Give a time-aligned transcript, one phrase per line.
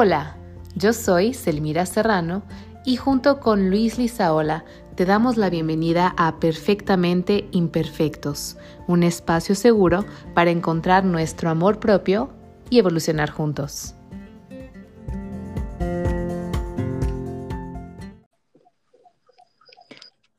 [0.00, 0.36] Hola,
[0.76, 2.44] yo soy Selmira Serrano
[2.84, 4.64] y junto con Luis Lizaola
[4.94, 8.56] te damos la bienvenida a Perfectamente Imperfectos,
[8.86, 10.04] un espacio seguro
[10.36, 12.32] para encontrar nuestro amor propio
[12.70, 13.96] y evolucionar juntos.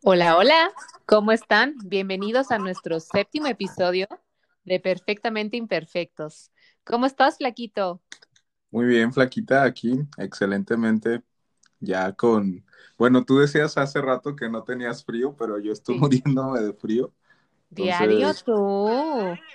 [0.06, 0.72] Hola, hola,
[1.06, 1.76] ¿cómo están?
[1.84, 4.08] Bienvenidos a nuestro séptimo episodio
[4.64, 6.50] de Perfectamente Imperfectos.
[6.86, 8.02] ¿Cómo estás, Flaquito?
[8.72, 11.24] Muy bien, Flaquita, aquí, excelentemente,
[11.80, 12.64] ya con,
[12.98, 17.12] bueno, tú decías hace rato que no tenías frío, pero yo estoy muriéndome de frío.
[17.72, 18.90] diario tú.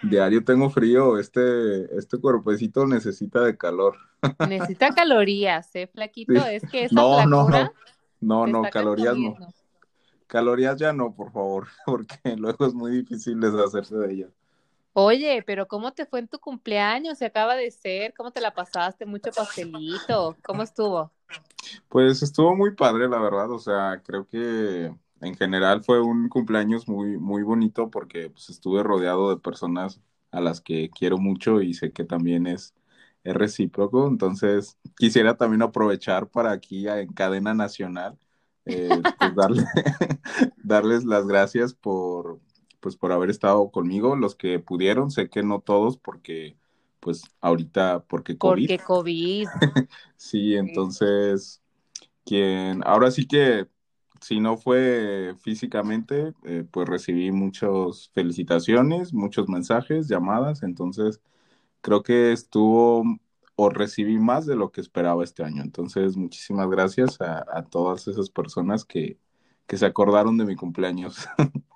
[0.03, 3.97] Diario tengo frío, este, este cuerpecito necesita de calor.
[4.49, 6.35] Necesita calorías, ¿eh, Flaquito?
[6.35, 7.73] Es que esa no, no, no,
[8.21, 9.37] no, no, calorías no.
[10.27, 14.31] Calorías ya no, por favor, porque luego es muy difícil deshacerse de ellas.
[14.95, 17.19] Oye, pero ¿cómo te fue en tu cumpleaños?
[17.19, 19.07] Se acaba de ser, ¿cómo te la pasaste?
[19.07, 21.13] Mucho pastelito, ¿cómo estuvo?
[21.89, 26.89] Pues estuvo muy padre, la verdad, o sea, creo que en general fue un cumpleaños
[26.89, 31.75] muy, muy bonito porque pues, estuve rodeado de personas a las que quiero mucho y
[31.75, 32.75] sé que también es,
[33.25, 38.19] es recíproco, entonces quisiera también aprovechar para aquí en cadena nacional,
[38.67, 39.65] eh, pues darle,
[40.63, 42.41] darles las gracias por,
[42.85, 46.59] pues por haber estado conmigo, los que pudieron, sé que no todos porque
[47.01, 48.69] pues ahorita porque COVID.
[48.69, 49.49] Porque COVID.
[50.17, 51.63] sí, entonces
[52.27, 53.69] quien ahora sí que
[54.21, 61.23] si no fue físicamente, eh, pues recibí muchas felicitaciones, muchos mensajes, llamadas, entonces
[61.81, 63.03] creo que estuvo
[63.57, 65.63] o recibí más de lo que esperaba este año.
[65.63, 69.17] Entonces, muchísimas gracias a, a todas esas personas que,
[69.67, 71.27] que se acordaron de mi cumpleaños.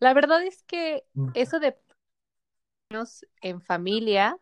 [0.00, 1.76] La verdad es que eso de
[3.40, 4.38] en familia,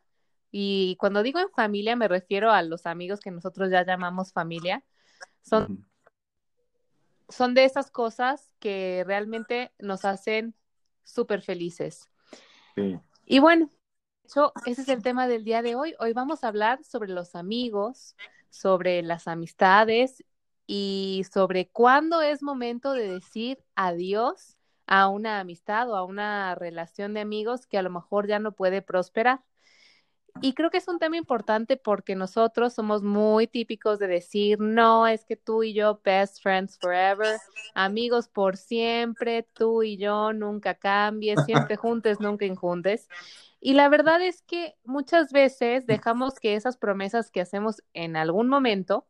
[0.51, 4.85] y cuando digo en familia me refiero a los amigos que nosotros ya llamamos familia,
[5.41, 5.87] son,
[7.29, 10.55] son de esas cosas que realmente nos hacen
[11.05, 12.09] súper felices.
[13.25, 13.71] Y bueno,
[14.67, 15.95] ese es el tema del día de hoy.
[15.99, 18.17] Hoy vamos a hablar sobre los amigos,
[18.51, 20.25] sobre las amistades
[20.67, 24.57] y sobre cuándo es momento de decir adiós
[24.93, 28.53] a una amistad o a una relación de amigos que a lo mejor ya no
[28.53, 29.41] puede prosperar.
[30.43, 35.07] Y creo que es un tema importante porque nosotros somos muy típicos de decir, no,
[35.07, 37.39] es que tú y yo, best friends forever,
[37.75, 43.09] amigos por siempre, tú y yo nunca cambies, siempre juntes, nunca injuntes.
[43.61, 48.47] Y la verdad es que muchas veces dejamos que esas promesas que hacemos en algún
[48.51, 49.07] momento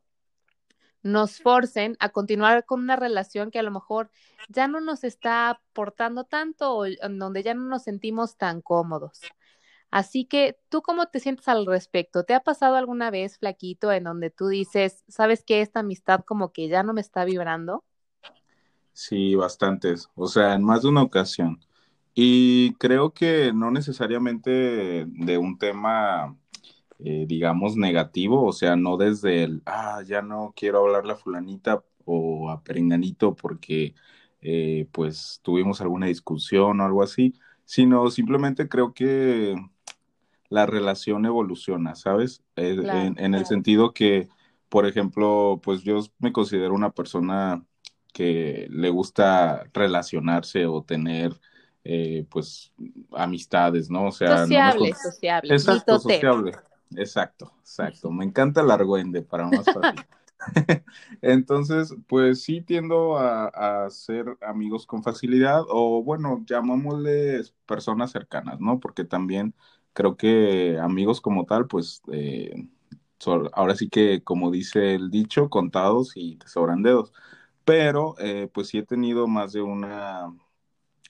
[1.03, 4.09] nos forcen a continuar con una relación que a lo mejor
[4.49, 9.21] ya no nos está aportando tanto o en donde ya no nos sentimos tan cómodos.
[9.91, 12.23] Así que, ¿tú cómo te sientes al respecto?
[12.23, 16.51] ¿Te ha pasado alguna vez, flaquito, en donde tú dices, sabes que esta amistad como
[16.51, 17.83] que ya no me está vibrando?
[18.91, 21.59] Sí, bastantes, o sea, en más de una ocasión.
[22.15, 26.37] Y creo que no necesariamente de un tema
[27.05, 31.83] eh, digamos, negativo, o sea, no desde el, ah, ya no quiero hablarle a fulanita
[32.05, 33.93] o a perenganito porque,
[34.41, 37.33] eh, pues, tuvimos alguna discusión o algo así,
[37.65, 39.53] sino simplemente creo que
[40.47, 42.41] la relación evoluciona, ¿sabes?
[42.55, 42.77] Eh,
[43.17, 44.29] en, el sentido que,
[44.69, 47.65] por ejemplo, pues yo me considero una persona
[48.13, 51.37] que le gusta relacionarse o tener
[52.29, 52.71] pues
[53.11, 54.05] amistades, ¿no?
[54.05, 55.53] O sea, sociable, sociable.
[55.53, 56.53] Exacto, sociable.
[56.97, 58.11] Exacto, exacto.
[58.11, 60.05] Me encanta el argüende para más fácil.
[61.21, 68.79] Entonces, pues sí tiendo a, ser amigos con facilidad o bueno, llamámosles personas cercanas, ¿no?
[68.79, 69.53] Porque también
[69.93, 72.67] creo que amigos como tal, pues eh,
[73.53, 77.13] ahora sí que como dice el dicho, contados y te sobran dedos.
[77.65, 80.33] Pero eh, pues sí he tenido más de una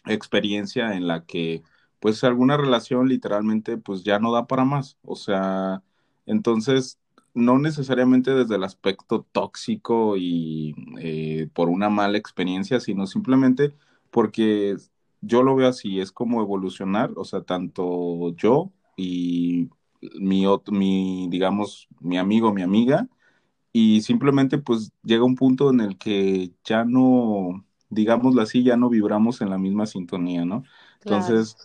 [0.05, 1.63] experiencia en la que
[2.03, 4.97] pues alguna relación literalmente pues ya no da para más.
[5.03, 5.83] O sea,
[6.25, 6.99] entonces
[7.33, 13.73] no necesariamente desde el aspecto tóxico y eh, por una mala experiencia, sino simplemente
[14.11, 14.75] porque
[15.21, 19.69] yo lo veo así, es como evolucionar, o sea, tanto yo y
[20.19, 23.07] mi, mi digamos, mi amigo, mi amiga,
[23.71, 28.89] y simplemente pues llega un punto en el que ya no, digámoslo así, ya no
[28.89, 30.65] vibramos en la misma sintonía, ¿no?
[30.99, 31.55] Entonces,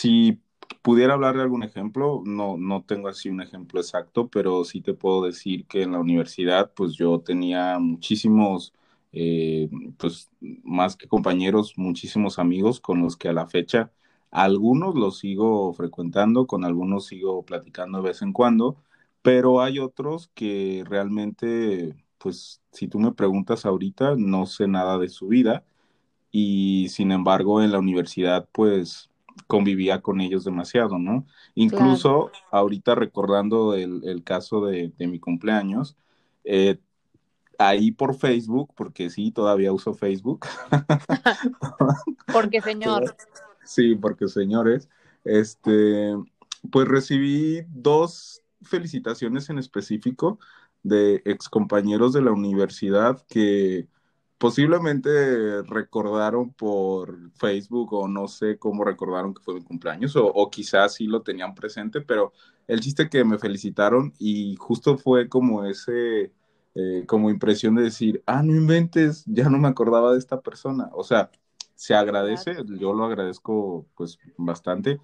[0.00, 0.40] si
[0.82, 4.94] pudiera hablar de algún ejemplo, no, no tengo así un ejemplo exacto, pero sí te
[4.94, 8.72] puedo decir que en la universidad, pues yo tenía muchísimos,
[9.12, 9.68] eh,
[9.98, 10.30] pues
[10.64, 13.92] más que compañeros, muchísimos amigos con los que a la fecha
[14.30, 18.76] algunos los sigo frecuentando, con algunos sigo platicando de vez en cuando,
[19.22, 25.08] pero hay otros que realmente, pues si tú me preguntas ahorita, no sé nada de
[25.08, 25.64] su vida
[26.30, 29.07] y sin embargo en la universidad pues
[29.46, 31.26] convivía con ellos demasiado, ¿no?
[31.54, 35.96] Incluso ahorita recordando el, caso de, mi cumpleaños,
[36.44, 36.78] eh,
[37.58, 40.46] ahí por Facebook, porque sí, todavía uso Facebook.
[42.32, 43.16] porque señor.
[43.64, 44.88] Sí, porque señores,
[45.24, 46.14] este,
[46.70, 50.38] pues recibí dos felicitaciones en específico
[50.82, 53.86] de excompañeros de la universidad que
[54.38, 60.94] posiblemente recordaron por Facebook o no sé cómo recordaron que fue mi cumpleaños o, quizás
[60.94, 62.32] sí lo tenían presente, pero
[62.68, 66.32] el chiste que me felicitaron y justo fue como ese,
[66.74, 70.90] eh, como impresión de decir, ah, no inventes, ya no me acordaba de esta persona.
[70.92, 71.30] O sea,
[71.74, 75.00] se agradece, yo lo agradezco pues bastante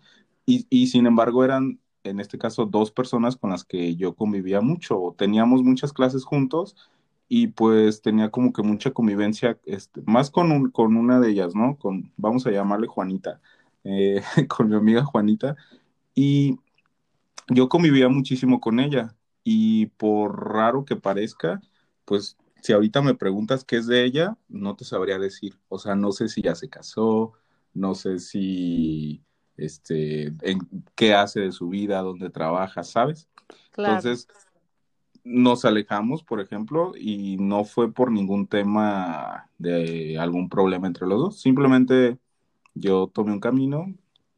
[0.46, 4.60] y, y sin embargo eran en este caso dos personas con las que yo convivía
[4.60, 6.76] mucho, teníamos muchas clases juntos
[7.28, 11.76] y pues tenía como que mucha convivencia, este, más con, con una de ellas, ¿no?
[11.76, 13.40] Con, vamos a llamarle Juanita,
[13.84, 15.56] eh, con mi amiga Juanita,
[16.14, 16.58] y
[17.48, 21.60] yo convivía muchísimo con ella, y por raro que parezca,
[22.04, 25.94] pues si ahorita me preguntas qué es de ella, no te sabría decir, o sea,
[25.94, 27.34] no sé si ya se casó,
[27.74, 29.22] no sé si,
[29.56, 30.60] este, en
[30.94, 33.28] qué hace de su vida, dónde trabaja, ¿sabes?
[33.76, 34.28] Entonces,
[35.24, 41.18] nos alejamos, por ejemplo, y no fue por ningún tema de algún problema entre los
[41.18, 41.40] dos.
[41.40, 42.18] Simplemente
[42.74, 43.94] yo tomé un camino,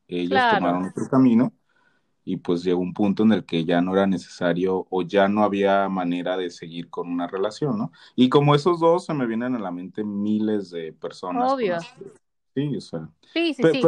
[0.07, 1.53] ellos tomaron otro camino,
[2.25, 5.45] y pues llegó un punto en el que ya no era necesario o ya no
[5.45, 7.93] había manera de seguir con una relación, ¿no?
[8.17, 11.53] Y como esos dos se me vienen a la mente miles de personas.
[11.53, 11.79] Obvio.
[12.55, 13.09] sí, o sea.
[13.33, 13.81] Sí, sí, sí.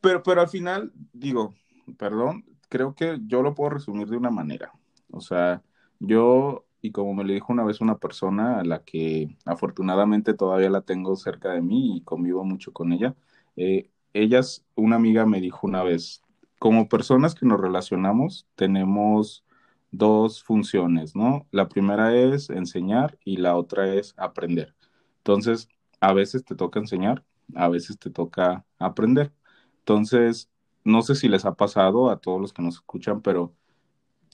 [0.00, 1.54] pero, pero al final, digo,
[1.98, 4.72] perdón, creo que yo lo puedo resumir de una manera.
[5.10, 5.62] O sea,
[6.00, 10.70] yo, y como me lo dijo una vez una persona a la que afortunadamente todavía
[10.70, 13.14] la tengo cerca de mí y convivo mucho con ella,
[13.56, 16.22] eh, ellas, una amiga me dijo una vez,
[16.58, 19.44] como personas que nos relacionamos, tenemos
[19.90, 21.46] dos funciones, ¿no?
[21.50, 24.74] La primera es enseñar y la otra es aprender.
[25.18, 25.68] Entonces,
[26.00, 27.24] a veces te toca enseñar,
[27.54, 29.32] a veces te toca aprender.
[29.80, 30.50] Entonces,
[30.84, 33.54] no sé si les ha pasado a todos los que nos escuchan, pero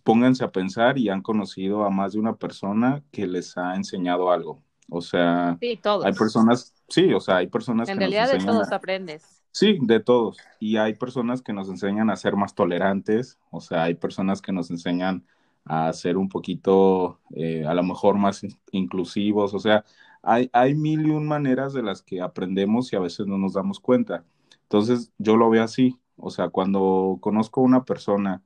[0.05, 4.31] pónganse a pensar y han conocido a más de una persona que les ha enseñado
[4.31, 4.63] algo.
[4.91, 9.43] O sea, hay personas, sí, o sea, hay personas en realidad de todos aprendes.
[9.51, 10.37] Sí, de todos.
[10.61, 14.53] Y hay personas que nos enseñan a ser más tolerantes, o sea, hay personas que
[14.53, 15.25] nos enseñan
[15.65, 18.43] a ser un poquito, eh, a lo mejor más
[18.73, 19.85] inclusivos, o sea,
[20.23, 23.55] hay, hay mil y un maneras de las que aprendemos y a veces no nos
[23.55, 24.25] damos cuenta.
[24.65, 28.43] Entonces, yo lo veo así, o sea, cuando conozco a una persona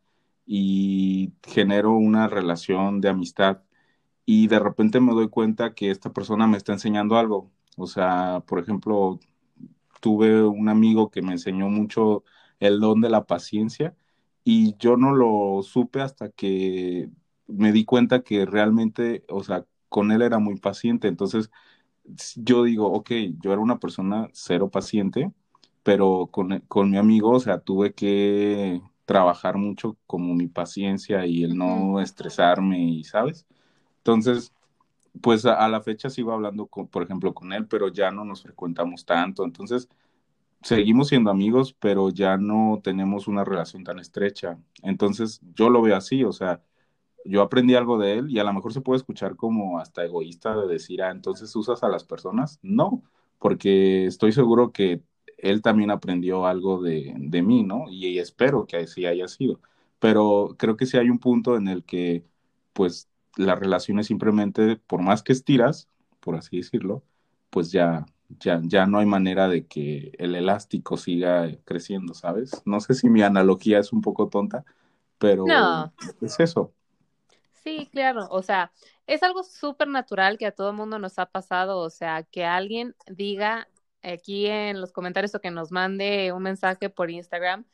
[0.49, 3.62] y genero una relación de amistad
[4.27, 7.50] y de repente me doy cuenta que esta persona me está enseñando algo.
[7.77, 9.21] O sea, por ejemplo,
[10.00, 12.25] tuve un amigo que me enseñó mucho
[12.61, 13.97] el don de la paciencia
[14.45, 17.11] y yo no lo supe hasta que
[17.47, 21.09] me di cuenta que realmente, o sea, con él era muy paciente.
[21.09, 21.50] Entonces,
[22.37, 23.11] yo digo, ok,
[23.41, 25.33] yo era una persona cero paciente,
[25.83, 31.42] pero con, con mi amigo, o sea, tuve que trabajar mucho como mi paciencia y
[31.42, 33.47] el no estresarme y, ¿sabes?
[33.99, 34.52] Entonces,
[35.23, 38.42] pues a, la fecha sigo hablando, con, por ejemplo, con él, pero ya no nos
[38.42, 39.44] frecuentamos tanto.
[39.44, 39.88] Entonces,
[40.62, 44.59] seguimos siendo amigos, pero ya no tenemos una relación tan estrecha.
[44.83, 46.62] Entonces, yo lo veo así, o sea,
[47.25, 50.54] yo aprendí algo de él y a lo mejor se puede escuchar como hasta egoísta
[50.54, 52.59] de decir, ah, entonces usas a las personas.
[52.62, 53.02] No,
[53.38, 55.02] porque estoy seguro que
[55.38, 57.85] él también aprendió algo de, de mí, ¿no?
[57.90, 59.61] Y, espero que así haya sido.
[59.99, 62.25] Pero creo que sí hay un punto en el que,
[62.73, 65.88] pues, las relaciones simplemente, por más que estiras,
[66.21, 67.02] por así decirlo,
[67.50, 68.07] pues ya,
[68.40, 72.62] ya, ya no hay manera de que el elástico siga creciendo, ¿sabes?
[72.64, 74.64] No sé si mi analogía es un poco tonta,
[75.18, 75.47] pero
[76.21, 76.73] es eso.
[77.62, 78.73] Sí, claro, o sea,
[79.07, 82.95] es algo súper natural que a todo mundo nos ha pasado, o sea, que alguien
[83.07, 83.68] diga
[84.02, 87.67] aquí en los comentarios o que nos mande un mensaje por Instagram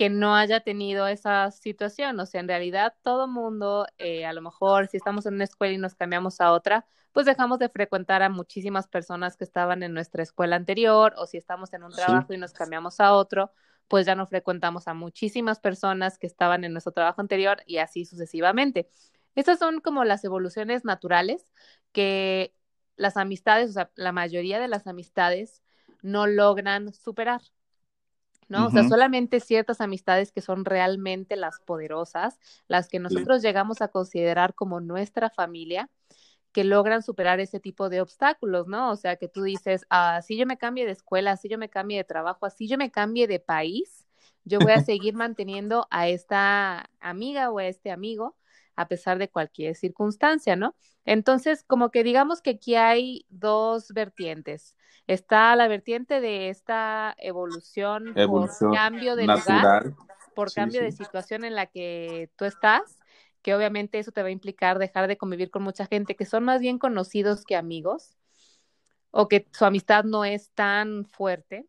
[0.00, 2.18] que no haya tenido esa situación.
[2.20, 5.74] O sea, en realidad todo mundo, eh, a lo mejor si estamos en una escuela
[5.74, 9.92] y nos cambiamos a otra, pues dejamos de frecuentar a muchísimas personas que estaban en
[9.92, 13.52] nuestra escuela anterior o si estamos en un trabajo y nos cambiamos a otro,
[13.88, 18.04] pues ya no frecuentamos a muchísimas personas que estaban en nuestro trabajo anterior y así
[18.06, 18.88] sucesivamente.
[19.34, 21.52] Estas son como las evoluciones naturales
[21.92, 22.54] que
[23.00, 25.62] las amistades, o sea, la mayoría de las amistades
[26.02, 27.40] no logran superar.
[28.48, 28.66] ¿no?
[28.66, 33.88] O sea, solamente ciertas amistades que son realmente las poderosas, las que nosotros llegamos a
[33.88, 35.88] considerar como nuestra familia,
[36.50, 38.90] que logran superar ese tipo de obstáculos, ¿no?
[38.90, 41.70] O sea, que tú dices, ah, si yo me cambie de escuela, si yo me
[41.70, 44.08] cambie de trabajo, así yo me cambie de país,
[44.44, 48.34] yo voy a seguir manteniendo a esta amiga o a este amigo
[48.76, 50.74] a pesar de cualquier circunstancia, ¿no?
[51.04, 54.76] Entonces, como que digamos que aquí hay dos vertientes.
[55.06, 59.94] Está la vertiente de esta evolución, por cambio de lugar,
[60.34, 62.98] por cambio de situación en la que tú estás,
[63.42, 66.44] que obviamente eso te va a implicar dejar de convivir con mucha gente que son
[66.44, 68.16] más bien conocidos que amigos
[69.10, 71.66] o que su amistad no es tan fuerte.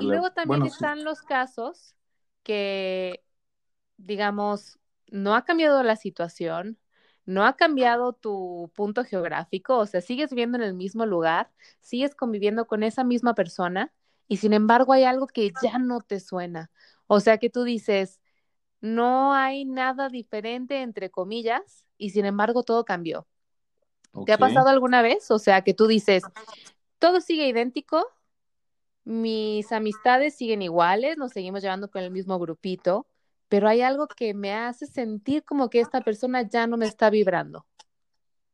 [0.00, 1.94] y luego también están los casos
[2.42, 3.22] que,
[3.96, 4.79] digamos,
[5.10, 6.78] no ha cambiado la situación,
[7.26, 11.50] no ha cambiado tu punto geográfico, o sea, sigues viviendo en el mismo lugar,
[11.80, 13.92] sigues conviviendo con esa misma persona
[14.26, 16.70] y sin embargo hay algo que ya no te suena.
[17.06, 18.20] O sea, que tú dices,
[18.80, 23.26] no hay nada diferente, entre comillas, y sin embargo todo cambió.
[24.26, 25.30] ¿Te ha pasado alguna vez?
[25.30, 26.22] O sea, que tú dices,
[26.98, 28.06] todo sigue idéntico,
[29.04, 33.06] mis amistades siguen iguales, nos seguimos llevando con el mismo grupito,
[33.50, 37.10] pero hay algo que me hace sentir como que esta persona ya no me está
[37.10, 37.66] vibrando.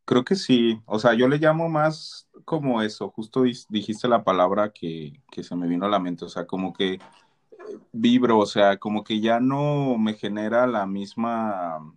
[0.06, 4.72] Creo que sí, o sea, yo le llamo más como eso, justo dijiste la palabra
[4.72, 7.00] que, que se me vino a la mente, o sea, como que eh,
[7.92, 11.92] vibro, o sea, como que ya no me genera la misma,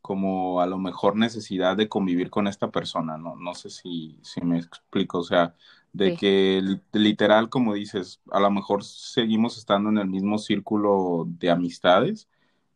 [0.00, 4.40] como a lo mejor necesidad de convivir con esta persona, no, no sé si, si
[4.40, 5.54] me explico, o sea,
[5.92, 11.50] de que literal, como dices, a lo mejor seguimos estando en el mismo círculo de
[11.50, 12.28] amistades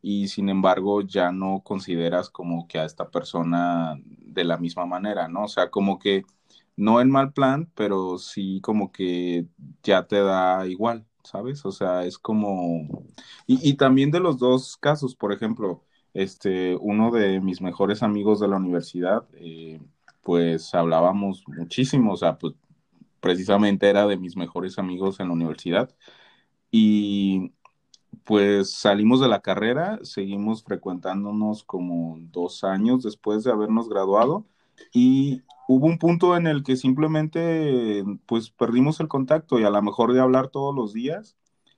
[0.03, 5.29] y sin embargo ya no consideras como que a esta persona de la misma manera,
[5.29, 5.45] ¿no?
[5.45, 6.25] O sea, como que
[6.77, 9.47] no en mal plan, pero sí como que
[9.83, 11.65] ya te da igual, ¿sabes?
[11.65, 13.07] O sea, es como...
[13.47, 18.41] Y, y también de los dos casos, por ejemplo, este, uno de mis mejores amigos
[18.41, 19.81] de la universidad, eh,
[20.23, 22.55] pues hablábamos muchísimo, o sea, pues
[23.25, 25.89] precisamente era de mis mejores amigos en la universidad.
[26.71, 27.55] Y
[28.25, 34.45] pues salimos de la carrera, seguimos frecuentándonos como dos años después de habernos graduado
[34.93, 39.81] y hubo un punto en el que simplemente pues perdimos el contacto y a lo
[39.81, 41.35] mejor de hablar todos los días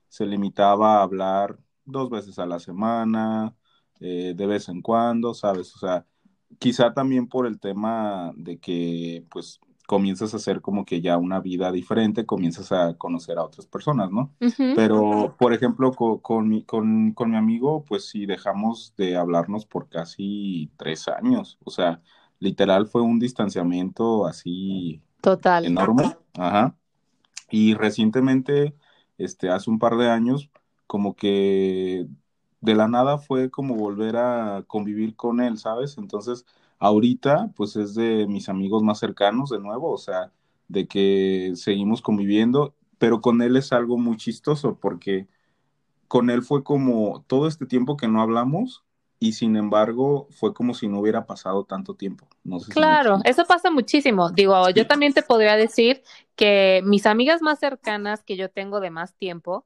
[0.09, 3.55] se limitaba a hablar dos veces a la semana,
[4.01, 5.77] eh, de vez en cuando, ¿sabes?
[5.77, 6.07] O sea,
[6.59, 11.41] quizá también por el tema de que pues comienzas a hacer como que ya una
[11.41, 14.35] vida diferente, comienzas a conocer a otras personas, ¿no?
[14.75, 20.71] Pero, por ejemplo, con, mi, con, mi amigo, pues sí, dejamos de hablarnos por casi
[20.77, 21.59] tres años.
[21.65, 22.03] O sea,
[22.41, 25.65] literal fue un distanciamiento así Total.
[25.65, 26.17] enorme.
[26.37, 26.77] Ajá.
[27.51, 28.75] Y recientemente,
[29.19, 30.51] este, hace un par de años,
[30.89, 32.07] como que
[32.61, 35.97] de la nada fue como volver a convivir con él, ¿sabes?
[35.99, 36.45] Entonces,
[36.79, 40.33] Ahorita, pues es de mis amigos más cercanos de nuevo, o sea,
[40.69, 45.27] de que seguimos conviviendo, pero con él es algo muy chistoso porque
[46.09, 48.85] con él fue como todo este tiempo que no hablamos
[49.19, 52.29] y sin embargo fue como si no hubiera pasado tanto tiempo.
[52.45, 54.31] No sé claro, eso pasa muchísimo.
[54.31, 56.03] Digo, yo también te podría decir
[56.35, 59.65] que mis amigas más cercanas que yo tengo de más tiempo,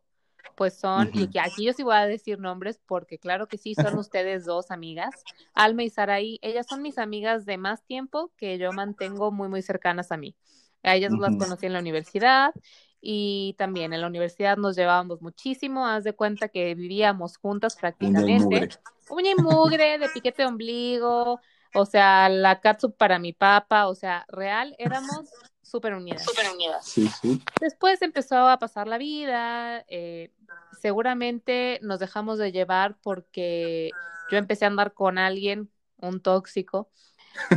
[0.60, 3.96] pues son, y aquí yo sí voy a decir nombres porque claro que sí, son
[3.98, 5.24] ustedes dos amigas,
[5.54, 9.62] Alma y Saraí, ellas son mis amigas de más tiempo que yo mantengo muy, muy
[9.62, 10.36] cercanas a mí.
[10.82, 12.52] A ellas las conocí en la universidad
[13.00, 18.68] y también en la universidad nos llevábamos muchísimo, haz de cuenta que vivíamos juntas prácticamente.
[19.08, 21.40] Uña y mugre, de piquete de ombligo,
[21.72, 25.30] o sea, la catsup para mi papá, o sea, real, éramos
[25.62, 26.22] súper unidas.
[26.22, 26.84] Súper unidas.
[26.84, 27.42] Sí, sí.
[27.62, 30.30] Después empezó a pasar la vida, eh,
[30.78, 33.90] seguramente nos dejamos de llevar porque
[34.30, 36.90] yo empecé a andar con alguien, un tóxico,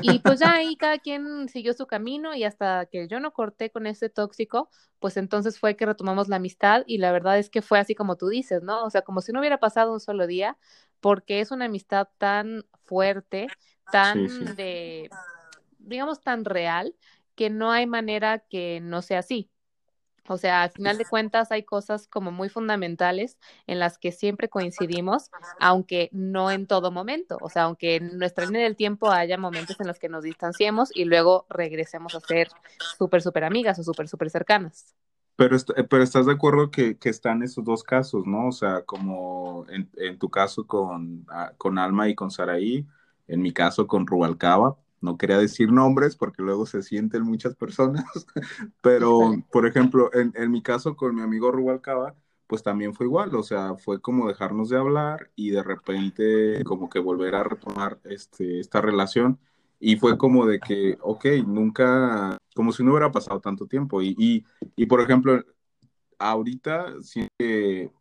[0.02, 3.72] y pues ya ahí cada quien siguió su camino y hasta que yo no corté
[3.72, 7.62] con ese tóxico, pues entonces fue que retomamos la amistad y la verdad es que
[7.62, 8.84] fue así como tú dices, ¿no?
[8.84, 10.58] O sea, como si no hubiera pasado un solo día,
[11.00, 13.48] porque es una amistad tan fuerte,
[13.92, 15.10] tan de,
[15.80, 16.96] digamos, tan real,
[17.36, 19.50] que no hay manera que no sea así.
[20.28, 23.38] O sea, al final de cuentas hay cosas como muy fundamentales
[23.68, 27.38] en las que siempre coincidimos, aunque no en todo momento.
[27.42, 30.96] O sea, aunque en nuestra línea del tiempo haya momentos en los que nos distanciemos
[30.96, 32.50] y luego regresemos a ser
[32.98, 34.96] súper, súper amigas o súper, súper cercanas.
[35.36, 35.58] Pero,
[35.90, 38.48] pero estás de acuerdo que, que, están esos dos casos, ¿no?
[38.48, 42.86] O sea, como en, en tu caso con, ah, con Alma y con Saraí,
[43.28, 48.06] en mi caso con Rubalcaba, no quería decir nombres porque luego se sienten muchas personas,
[48.82, 52.16] pero por ejemplo, en, mi caso con mi amigo Rubalcaba,
[52.48, 56.90] pues también fue igual, o sea, fue como dejarnos de hablar y de repente como
[56.90, 59.40] que volver a retomar este, esta relación
[59.80, 64.16] y fue como de que, ok, nunca, como si no hubiera pasado tanto tiempo y,
[64.18, 64.46] y,
[64.76, 65.44] y por ejemplo,
[66.18, 67.92] ahorita sí que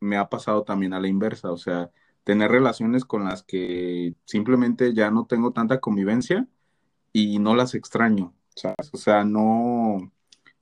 [0.00, 1.90] me ha pasado también a la inversa, o sea,
[2.24, 6.46] tener relaciones con las que simplemente ya no tengo tanta convivencia
[7.12, 8.90] y no las extraño, ¿sabes?
[8.92, 10.12] O sea, no,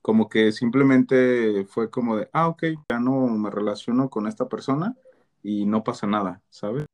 [0.01, 4.95] como que simplemente fue como de, ah, ok, ya no me relaciono con esta persona
[5.43, 6.85] y no pasa nada, ¿sabes?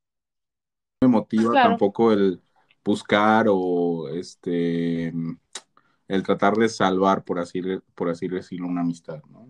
[1.01, 2.41] No me motiva tampoco el
[2.83, 5.13] buscar o este
[6.07, 7.61] el tratar de salvar, por así,
[7.95, 9.49] por así decirlo, una amistad, ¿no?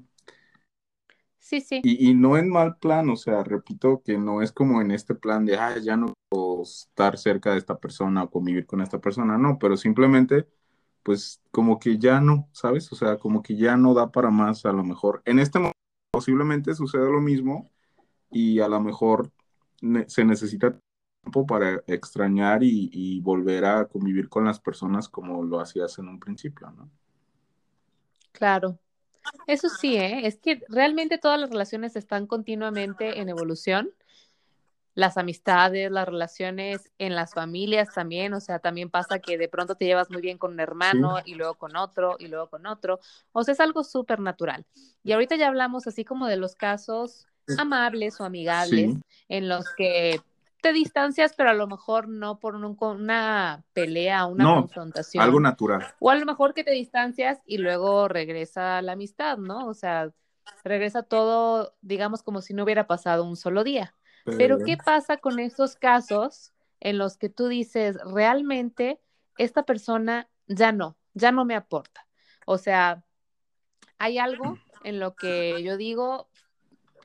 [1.45, 1.79] Sí, sí.
[1.83, 5.13] Y, y, no en mal plan, o sea, repito que no es como en este
[5.13, 8.99] plan de, ah, ya no puedo estar cerca de esta persona o convivir con esta
[8.99, 10.47] persona, no, pero simplemente
[11.03, 12.91] pues como que ya no, ¿sabes?
[12.91, 15.21] O sea, como que ya no da para más a lo mejor.
[15.25, 15.77] En este momento
[16.11, 17.69] posiblemente suceda lo mismo
[18.31, 19.31] y a lo mejor
[20.07, 20.75] se necesita
[21.21, 26.19] tiempo para extrañar y, volver a convivir con las personas como lo hacías en un
[26.19, 26.89] principio, ¿no?
[28.31, 28.79] Claro.
[29.47, 30.25] Eso sí, ¿eh?
[30.27, 33.91] es que realmente todas las relaciones están continuamente en evolución.
[34.93, 39.75] Las amistades, las relaciones en las familias también, o sea, también pasa que de pronto
[39.75, 43.01] te llevas muy bien con un hermano y luego con otro y luego con otro,
[43.33, 44.65] o sea, es algo súper natural.
[45.03, 47.27] Y ahorita ya hablamos así como de los casos
[47.57, 48.95] amables o amigables
[49.27, 50.21] en los que
[50.65, 55.23] te distancias, pero a lo mejor no por una pelea, una confrontación.
[55.23, 55.85] Algo natural.
[55.99, 59.67] O a lo mejor que te distancias y luego regresa la amistad, ¿no?
[59.67, 60.11] O sea,
[60.63, 63.93] regresa todo, digamos, como si no hubiera pasado un solo día.
[64.25, 68.99] Pero ¿qué pasa con esos casos en los que tú dices, realmente
[69.37, 72.07] esta persona ya no, ya no me aporta?
[72.47, 73.03] O sea,
[73.99, 76.27] hay algo en lo que yo digo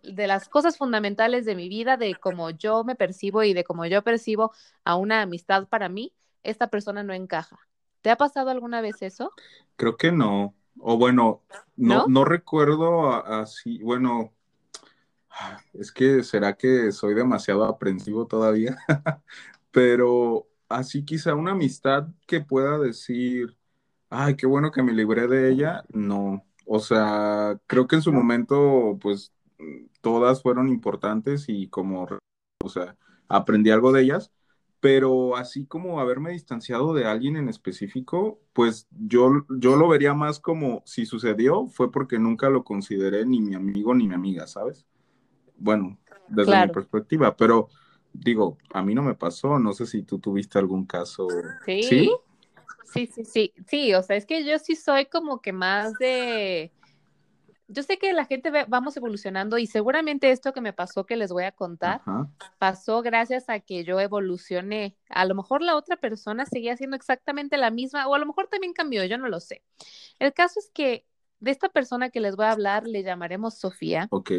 [0.03, 3.87] de las cosas fundamentales de mi vida, de cómo yo me percibo y de cómo
[3.87, 4.53] yo percibo
[4.85, 7.59] a una amistad para mí, esta persona no encaja.
[8.03, 9.33] ¿Te ha pasado alguna vez eso?
[9.77, 10.55] Creo que no.
[10.79, 11.43] O bueno,
[11.77, 14.33] no, no, recuerdo así, bueno,
[15.75, 18.79] es que será que soy demasiado aprensivo todavía,
[19.71, 23.59] pero así quizá una amistad que pueda decir,
[24.09, 26.47] ay, qué bueno que me libré de ella, no.
[26.67, 29.33] O sea, creo que en su momento, pues,
[30.01, 32.07] todas fueron importantes y como,
[32.63, 32.97] o sea,
[33.29, 34.33] aprendí algo de ellas,
[34.81, 40.41] pero así como haberme distanciado de alguien en específico, pues yo, yo lo vería más
[40.41, 44.87] como si sucedió, fue porque nunca lo consideré ni mi amigo ni mi amiga, ¿sabes?
[45.61, 47.69] bueno, desde mi perspectiva, pero
[48.13, 51.29] digo, a mí no me pasó, no sé si tú tuviste algún caso.
[51.65, 51.83] Sí.
[51.83, 52.11] Sí,
[52.85, 56.73] sí, sí, sí, sí, o sea, es que yo sí soy como que más de...
[57.73, 61.31] Yo sé que la gente vamos evolucionando y seguramente esto que me pasó que les
[61.31, 62.03] voy a contar
[62.59, 64.97] pasó gracias a que yo evolucioné.
[65.09, 68.49] A lo mejor la otra persona seguía siendo exactamente la misma o a lo mejor
[68.49, 69.63] también cambió, yo no lo sé.
[70.19, 71.07] El caso es que
[71.39, 74.09] de esta persona que les voy a hablar le llamaremos Sofía.
[74.11, 74.33] Ok.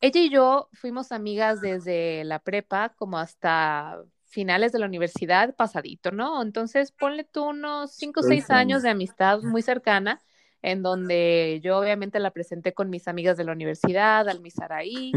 [0.00, 6.12] Ella y yo fuimos amigas desde la prepa como hasta finales de la universidad pasadito,
[6.12, 6.42] ¿no?
[6.42, 10.20] Entonces, ponle tú unos cinco o seis años de amistad muy cercana,
[10.62, 15.12] en donde yo obviamente la presenté con mis amigas de la universidad, al Misaraí,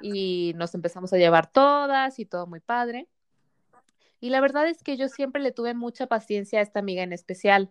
[0.00, 3.08] y nos empezamos a llevar todas y todo muy padre.
[4.20, 7.12] Y la verdad es que yo siempre le tuve mucha paciencia a esta amiga en
[7.12, 7.70] especial.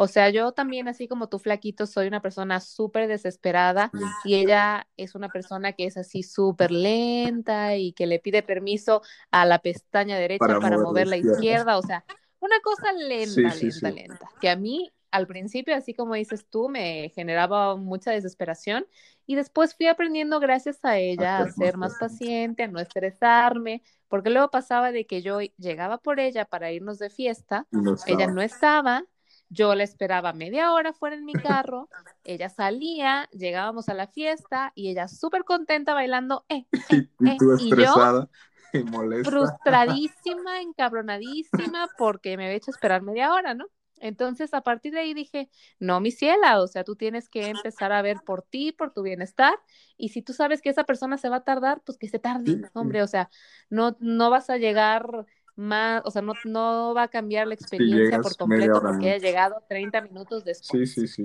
[0.00, 3.90] O sea, yo también, así como tú, Flaquito, soy una persona súper desesperada
[4.24, 9.02] y ella es una persona que es así súper lenta y que le pide permiso
[9.32, 11.78] a la pestaña derecha para, mover, la izquierda.
[11.78, 12.04] O sea,
[12.38, 14.30] una cosa lenta, lenta, lenta.
[14.40, 18.86] Que a mí, al principio, así como dices tú, me generaba mucha desesperación
[19.26, 24.30] y después fui aprendiendo gracias a ella a ser más paciente, a no estresarme, porque
[24.30, 27.66] luego pasaba de que yo llegaba por ella para irnos de fiesta,
[28.06, 29.04] ella no estaba
[29.50, 31.88] yo la esperaba media hora fuera en mi carro,
[32.24, 36.44] ella salía, llegábamos a la fiesta y ella súper contenta bailando.
[36.48, 38.28] Eh, eh, y, tú estresada
[38.72, 39.30] y, molesta.
[39.30, 43.66] Frustradísima, encabronadísima porque me había hecho esperar media hora, ¿no?
[44.00, 47.92] Entonces, a partir de ahí dije, no, mi ciela, o sea, tú tienes que empezar
[47.92, 49.54] a ver por ti, por tu bienestar,
[49.96, 52.60] y si tú sabes que esa persona se va a tardar, pues que se tarde,
[52.74, 53.30] hombre, o sea,
[53.70, 58.20] no, no vas a llegar más, o sea, no, no va a cambiar la experiencia
[58.20, 60.90] por completo porque haya llegado 30 minutos después.
[60.90, 61.24] Sí, sí,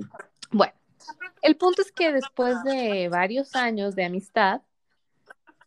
[0.50, 0.74] Bueno,
[1.42, 4.62] el punto es que después de varios años de amistad,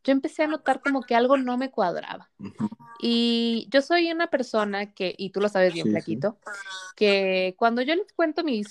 [0.07, 2.31] yo empecé a notar como que algo no me cuadraba.
[2.99, 6.39] Y yo soy una persona que, y tú lo sabes bien, Flaquito,
[6.95, 8.67] que cuando yo les cuento mis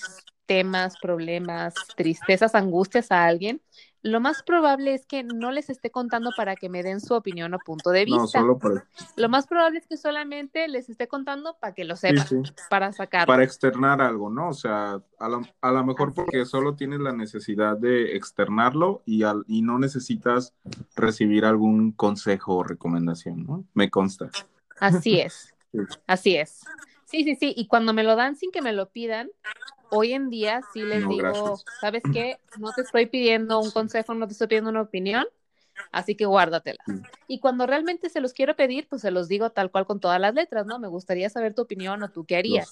[0.47, 3.61] temas, problemas, tristezas, angustias a alguien,
[4.03, 7.53] lo más probable es que no les esté contando para que me den su opinión
[7.53, 8.21] o punto de vista.
[8.21, 8.87] No, solo para...
[9.15, 12.25] Lo más probable es que solamente les esté contando para que lo sepan,
[12.69, 13.27] para sacar.
[13.27, 14.49] Para externar algo, ¿no?
[14.49, 19.23] O sea, a lo, a lo mejor porque solo tienes la necesidad de externarlo y,
[19.23, 20.53] al, y no necesitas
[20.95, 23.65] recibir algún consejo o recomendación, ¿no?
[23.73, 24.29] Me consta.
[24.79, 25.53] Así es.
[26.07, 26.63] Así es.
[27.05, 27.53] Sí, sí, sí.
[27.55, 29.29] Y cuando me lo dan sin que me lo pidan,
[29.89, 32.37] hoy en día sí les digo, ¿sabes qué?
[32.59, 35.25] No te estoy pidiendo un consejo, no te estoy pidiendo una opinión,
[35.91, 36.83] así que guárdatela.
[37.27, 40.19] Y cuando realmente se los quiero pedir, pues se los digo tal cual con todas
[40.19, 40.79] las letras, ¿no?
[40.79, 42.69] Me gustaría saber tu opinión o tú qué harías.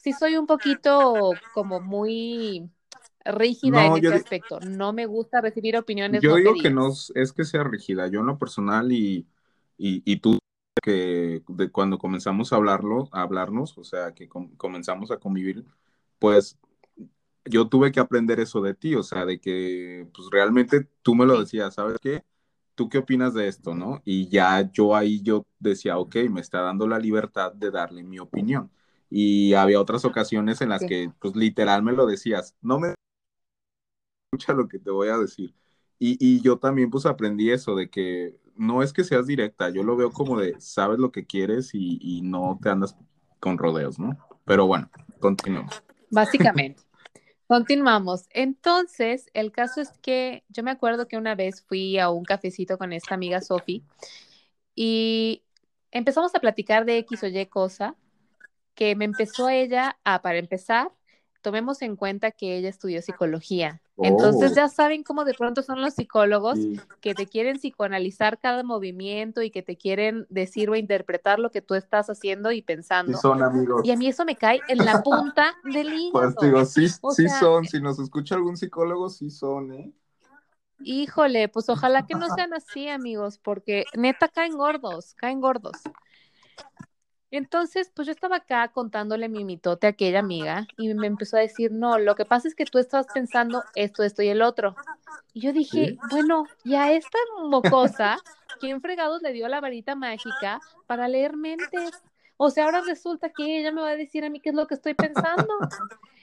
[0.00, 2.68] Sí soy un poquito como muy
[3.24, 4.60] rígida en ese aspecto.
[4.60, 6.22] No me gusta recibir opiniones.
[6.22, 8.08] Yo digo que no es que sea rígida.
[8.08, 9.26] Yo en lo personal y,
[9.78, 10.38] y, y tú
[10.82, 15.64] que de cuando comenzamos a hablarlo, a hablarnos, o sea, que comenzamos a convivir,
[16.18, 16.58] pues
[17.44, 21.26] yo tuve que aprender eso de ti, o sea, de que pues realmente tú me
[21.26, 22.24] lo decías, ¿sabes qué?
[22.74, 24.02] ¿Tú qué opinas de esto, no?
[24.04, 28.18] Y ya yo ahí yo decía, ok, me está dando la libertad de darle mi
[28.18, 28.70] opinión.
[29.10, 32.94] Y había otras ocasiones en las que, pues literal me lo decías, no me
[34.32, 35.54] escucha lo que te voy a decir.
[35.98, 39.82] Y, y yo también pues aprendí eso de que no es que seas directa, yo
[39.82, 42.96] lo veo como de sabes lo que quieres y, y no te andas
[43.40, 44.16] con rodeos, ¿no?
[44.44, 45.82] Pero bueno, continuamos.
[46.14, 46.82] Básicamente.
[47.46, 48.26] Continuamos.
[48.30, 52.78] Entonces, el caso es que yo me acuerdo que una vez fui a un cafecito
[52.78, 53.84] con esta amiga Sofi
[54.74, 55.42] y
[55.90, 57.96] empezamos a platicar de X o Y cosa
[58.74, 60.90] que me empezó ella a, para empezar,
[61.42, 63.80] tomemos en cuenta que ella estudió psicología.
[63.98, 64.54] Entonces oh.
[64.56, 66.58] ya saben cómo de pronto son los psicólogos
[67.00, 71.62] que te quieren psicoanalizar cada movimiento y que te quieren decir o interpretar lo que
[71.62, 73.16] tú estás haciendo y pensando.
[73.16, 73.82] son amigos.
[73.84, 76.34] Y a mí eso me cae en la punta del hígado.
[76.34, 77.64] Pues digo, sí, sí son.
[77.66, 79.92] Si nos escucha algún psicólogo, sí son, ¿eh?
[80.80, 85.76] Híjole, pues ojalá que no sean así, amigos, porque neta caen gordos, caen gordos.
[87.36, 91.40] Entonces, pues yo estaba acá contándole mi mitote a aquella amiga y me empezó a
[91.40, 94.76] decir, no, lo que pasa es que tú estabas pensando esto, esto y el otro.
[95.32, 98.18] Y yo dije, bueno, y a esta mocosa,
[98.60, 101.90] ¿quién fregados le dio la varita mágica para leer mentes?
[102.36, 104.68] O sea, ahora resulta que ella me va a decir a mí qué es lo
[104.68, 105.48] que estoy pensando.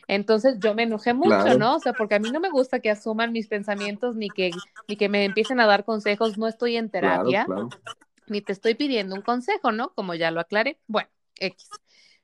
[0.07, 1.75] Entonces yo me enojé mucho, ¿no?
[1.75, 4.51] O sea, porque a mí no me gusta que asuman mis pensamientos ni que,
[4.87, 7.45] ni que me empiecen a dar consejos, no estoy en terapia
[8.31, 9.93] ni te estoy pidiendo un consejo, ¿no?
[9.93, 10.79] Como ya lo aclaré.
[10.87, 11.69] Bueno, X.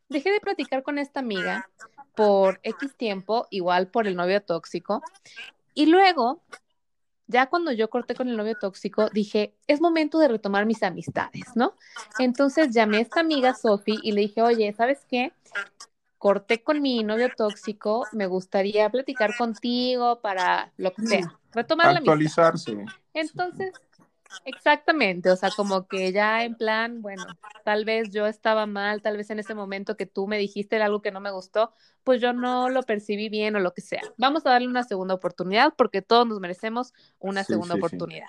[0.10, 1.70] Dejé de platicar con esta amiga
[2.16, 5.04] por X tiempo, igual por el novio tóxico.
[5.74, 6.42] Y luego,
[7.28, 11.44] ya cuando yo corté con el novio tóxico, dije, es momento de retomar mis amistades,
[11.56, 11.76] ¿no?
[12.20, 15.34] Entonces llamé a esta amiga Sofi y le dije, oye, ¿sabes qué?
[16.18, 21.98] Corté con mi novio tóxico, me gustaría platicar contigo para lo que sea, retomar la
[21.98, 22.14] amistad.
[22.14, 22.86] Actualizarse.
[23.14, 23.74] Entonces,
[24.46, 27.26] Exactamente, o sea, como que ya en plan, bueno,
[27.64, 31.02] tal vez yo estaba mal, tal vez en ese momento que tú me dijiste algo
[31.02, 34.02] que no me gustó, pues yo no lo percibí bien o lo que sea.
[34.18, 38.28] Vamos a darle una segunda oportunidad porque todos nos merecemos una segunda oportunidad.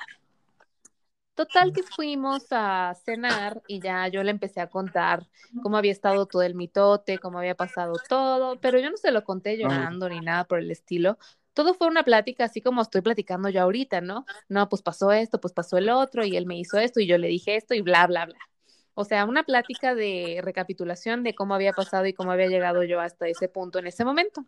[1.39, 5.29] Total que fuimos a cenar y ya yo le empecé a contar
[5.63, 9.23] cómo había estado todo el mitote, cómo había pasado todo, pero yo no se lo
[9.23, 11.17] conté llorando ni nada por el estilo,
[11.59, 14.25] todo fue una plática así como estoy platicando yo ahorita, ¿no?
[14.49, 17.19] No, pues pasó esto, pues pasó el otro y él me hizo esto y yo
[17.19, 18.39] le dije esto y bla, bla, bla.
[18.95, 23.01] O sea, una plática de recapitulación de cómo había pasado y cómo había llegado yo
[23.01, 24.45] hasta ese punto en ese momento.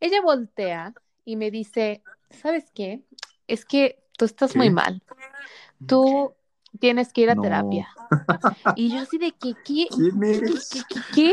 [0.00, 3.04] Ella voltea y me dice, ¿sabes qué?
[3.46, 5.04] Es que tú estás muy mal.
[5.86, 6.34] Tú
[6.80, 7.88] tienes que ir a terapia.
[8.74, 9.86] Y yo así de que, ¿qué?
[9.88, 11.32] ¿Qué, qué, qué?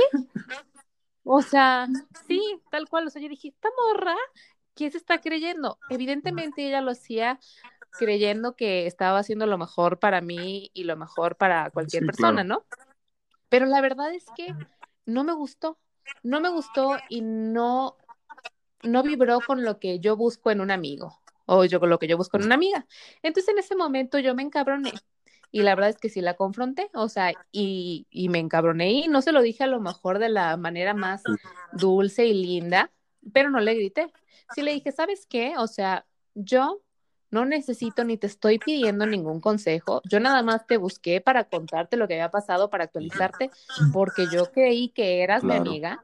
[1.23, 1.87] O sea,
[2.27, 3.07] sí, tal cual.
[3.07, 4.15] O sea, yo dije, esta morra
[4.75, 5.77] ¿quién se está creyendo?
[5.89, 7.39] Evidentemente ella lo hacía
[7.97, 12.65] creyendo que estaba haciendo lo mejor para mí y lo mejor para cualquier persona, ¿no?
[13.49, 14.53] Pero la verdad es que
[15.05, 15.77] no me gustó,
[16.23, 17.97] no me gustó y no,
[18.81, 22.07] no vibró con lo que yo busco en un amigo o yo con lo que
[22.07, 22.87] yo busco en una amiga.
[23.21, 24.93] Entonces en ese momento yo me encabroné
[25.51, 29.07] y la verdad es que sí la confronté, o sea, y, y me encabroné y
[29.07, 31.21] no se lo dije a lo mejor de la manera más
[31.73, 32.89] dulce y linda,
[33.33, 34.11] pero no le grité
[34.53, 35.55] sí le dije, ¿sabes qué?
[35.57, 36.81] O sea, yo
[37.33, 40.01] no necesito ni te estoy pidiendo ningún consejo.
[40.05, 43.49] Yo nada más te busqué para contarte lo que había pasado, para actualizarte,
[43.91, 46.03] porque yo creí que eras mi amiga.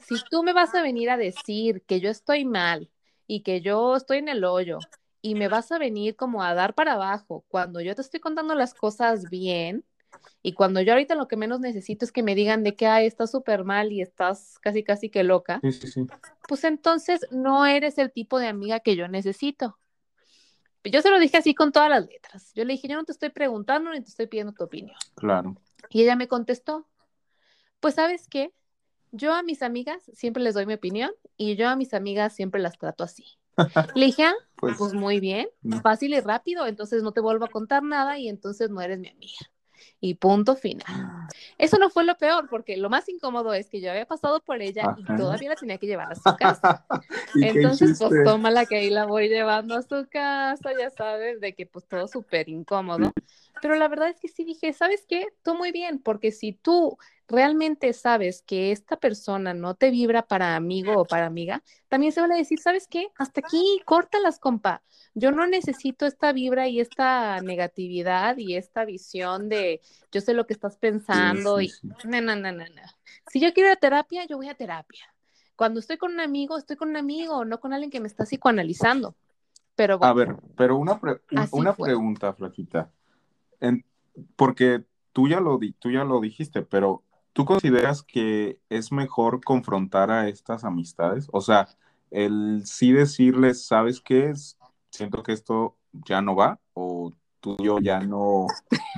[0.00, 2.90] Si tú me vas a venir a decir que yo estoy mal
[3.28, 4.80] y que yo estoy en el hoyo
[5.22, 8.54] y me vas a venir como a dar para abajo cuando yo te estoy contando
[8.54, 9.84] las cosas bien,
[10.42, 13.06] y cuando yo ahorita lo que menos necesito es que me digan de que Ay,
[13.06, 15.60] estás súper mal y estás casi casi que loca,
[16.48, 19.78] pues entonces no eres el tipo de amiga que yo necesito.
[20.84, 22.52] Yo se lo dije así con todas las letras.
[22.54, 24.96] Yo le dije, yo no te estoy preguntando ni te estoy pidiendo tu opinión.
[25.16, 25.56] Claro.
[25.90, 26.88] Y ella me contestó,
[27.80, 28.52] pues sabes qué,
[29.10, 32.60] yo a mis amigas siempre les doy mi opinión y yo a mis amigas siempre
[32.60, 33.24] las trato así.
[33.96, 35.48] Le dije, ah, pues, pues, muy bien,
[35.82, 39.08] fácil y rápido, entonces no te vuelvo a contar nada y entonces no eres mi
[39.08, 39.38] amiga.
[40.00, 41.28] Y punto final.
[41.56, 44.62] Eso no fue lo peor, porque lo más incómodo es que yo había pasado por
[44.62, 46.86] ella y todavía la tenía que llevar a su casa.
[47.34, 51.66] Entonces, pues tómala que ahí la voy llevando a su casa, ya sabes, de que
[51.66, 53.12] pues todo súper incómodo.
[53.60, 55.26] Pero la verdad es que sí dije, ¿sabes qué?
[55.42, 56.96] Tú muy bien, porque si tú
[57.28, 62.22] realmente sabes que esta persona no te vibra para amigo o para amiga, también se
[62.22, 63.08] van a decir, ¿sabes qué?
[63.18, 64.82] Hasta aquí, córtalas, compa.
[65.14, 70.46] Yo no necesito esta vibra y esta negatividad y esta visión de yo sé lo
[70.46, 72.82] que estás pensando y no, no, no, no, no.
[73.30, 75.14] Si yo quiero ir a terapia, yo voy a terapia.
[75.54, 78.24] Cuando estoy con un amigo, estoy con un amigo, no con alguien que me está
[78.24, 79.16] psicoanalizando.
[79.74, 81.00] Pero a ver, pero una,
[81.52, 82.90] una pregunta, Flaquita.
[84.34, 90.10] porque tú ya, lo tú ya lo dijiste, pero ¿Tú consideras que es mejor confrontar
[90.10, 91.28] a estas amistades?
[91.32, 91.68] O sea,
[92.10, 94.58] el sí decirles, ¿sabes qué es?
[94.90, 98.46] Siento que esto ya no va, o tú y yo ya no,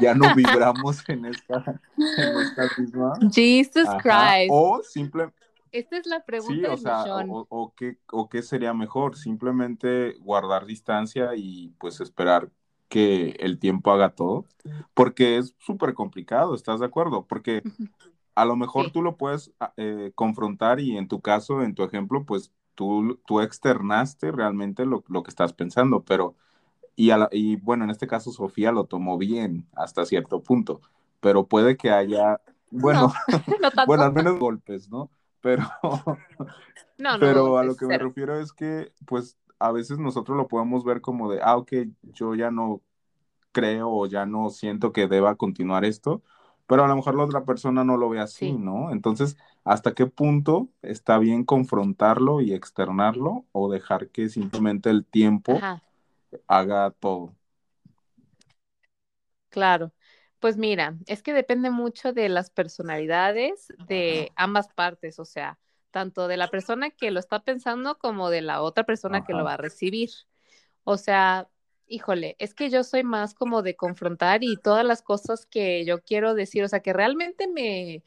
[0.01, 3.13] ya no vibramos en esta, en esta misma.
[3.33, 4.51] Jesus Christ.
[4.51, 5.39] O simplemente.
[5.73, 6.55] Esta es la pregunta.
[6.55, 12.51] Sí, o sea, o, qué, o qué sería mejor, simplemente guardar distancia y pues esperar
[12.89, 14.47] que el tiempo haga todo,
[14.95, 17.25] porque es súper complicado, ¿estás de acuerdo?
[17.25, 17.63] Porque
[18.41, 21.85] a lo mejor tú lo puedes ah, eh, confrontar y en tu caso, en tu
[21.85, 26.35] ejemplo, pues tú, tú externaste realmente lo, lo que estás pensando, pero,
[26.97, 30.81] y, y bueno, en este caso Sofía lo tomó bien hasta cierto punto,
[31.21, 33.13] pero puede que haya, bueno,
[33.87, 35.11] bueno, al menos golpes, ¿no?
[35.43, 35.65] Pero,
[36.97, 40.83] no, pero a lo que me refiero es que, pues, a veces nosotros lo podemos
[40.83, 41.73] ver como de, ah, ok,
[42.15, 42.81] yo ya no
[43.53, 46.23] creo o ya no siento que deba continuar esto,
[46.71, 48.93] pero a lo mejor la otra persona no lo ve así, ¿no?
[48.93, 55.61] Entonces, ¿hasta qué punto está bien confrontarlo y externarlo o dejar que simplemente el tiempo
[56.47, 57.35] haga todo?
[59.49, 59.91] Claro.
[60.39, 65.59] Pues mira, es que depende mucho de las personalidades de ambas partes, o sea,
[65.91, 69.43] tanto de la persona que lo está pensando como de la otra persona que lo
[69.43, 70.11] va a recibir.
[70.85, 71.49] O sea,
[71.91, 76.01] híjole, es que yo soy más como de confrontar y todas las cosas que yo
[76.01, 78.03] quiero decir, o sea, que realmente me,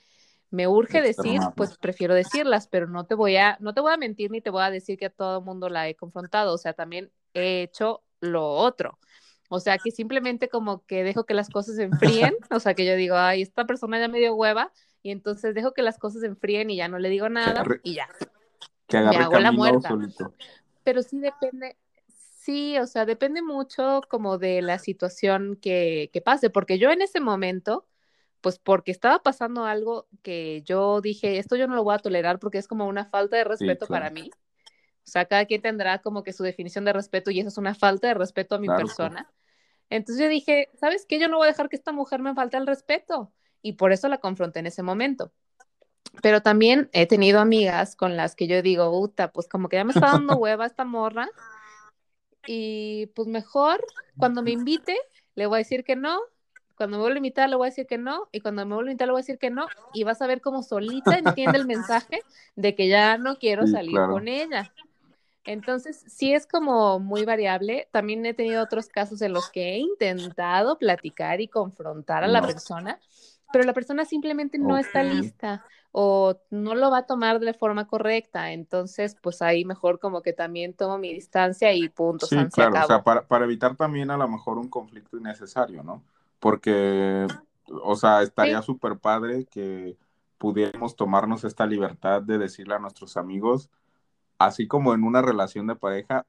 [0.49, 3.97] me urge decir, pues prefiero decirlas, pero no te voy a, no te voy a
[3.97, 6.57] mentir ni te voy a decir que a todo el mundo la he confrontado, o
[6.57, 8.99] sea, también he hecho lo otro.
[9.49, 12.85] O sea, que simplemente como que dejo que las cosas se enfríen, o sea, que
[12.85, 14.71] yo digo, ay, esta persona ya me dio hueva,
[15.03, 17.95] y entonces dejo que las cosas se enfríen y ya no le digo nada y
[17.95, 18.07] ya.
[18.87, 19.95] Que agarre me hago la muerta.
[20.83, 21.77] Pero sí depende,
[22.43, 27.01] Sí, o sea, depende mucho como de la situación que, que pase, porque yo en
[27.01, 27.87] ese momento,
[28.41, 32.39] pues porque estaba pasando algo que yo dije, esto yo no lo voy a tolerar
[32.39, 34.29] porque es como una falta de respeto para mí.
[34.35, 37.75] O sea, cada quien tendrá como que su definición de respeto y eso es una
[37.75, 39.31] falta de respeto a mi persona.
[39.89, 41.19] Entonces yo dije, ¿sabes qué?
[41.19, 43.31] Yo no voy a dejar que esta mujer me falte el respeto.
[43.61, 45.31] Y por eso la confronté en ese momento.
[46.21, 49.85] Pero también he tenido amigas con las que yo digo, puta, pues como que ya
[49.85, 51.29] me está dando hueva esta morra
[52.45, 53.83] y pues mejor
[54.17, 54.97] cuando me invite
[55.35, 56.19] le voy a decir que no,
[56.75, 58.89] cuando me vuelva a invitar le voy a decir que no y cuando me vuelva
[58.89, 61.57] a invitar le voy a decir que no y vas a ver cómo solita entiende
[61.57, 62.21] el mensaje
[62.55, 64.73] de que ya no quiero salir con ella.
[65.45, 67.87] Entonces, sí es como muy variable.
[67.91, 72.41] También he tenido otros casos en los que he intentado platicar y confrontar a la
[72.41, 72.99] persona,
[73.53, 77.85] pero la persona simplemente no está lista o no lo va a tomar de forma
[77.85, 78.51] correcta.
[78.51, 82.25] Entonces, pues ahí mejor como que también tomo mi distancia y punto.
[82.25, 86.01] Sí, claro, o sea, para, para, evitar también a lo mejor un conflicto innecesario, ¿no?
[86.39, 87.27] Porque,
[87.83, 89.95] o sea, estaría súper padre que
[90.39, 93.69] pudiéramos tomarnos esta libertad de decirle a nuestros amigos,
[94.39, 96.25] así como en una relación de pareja,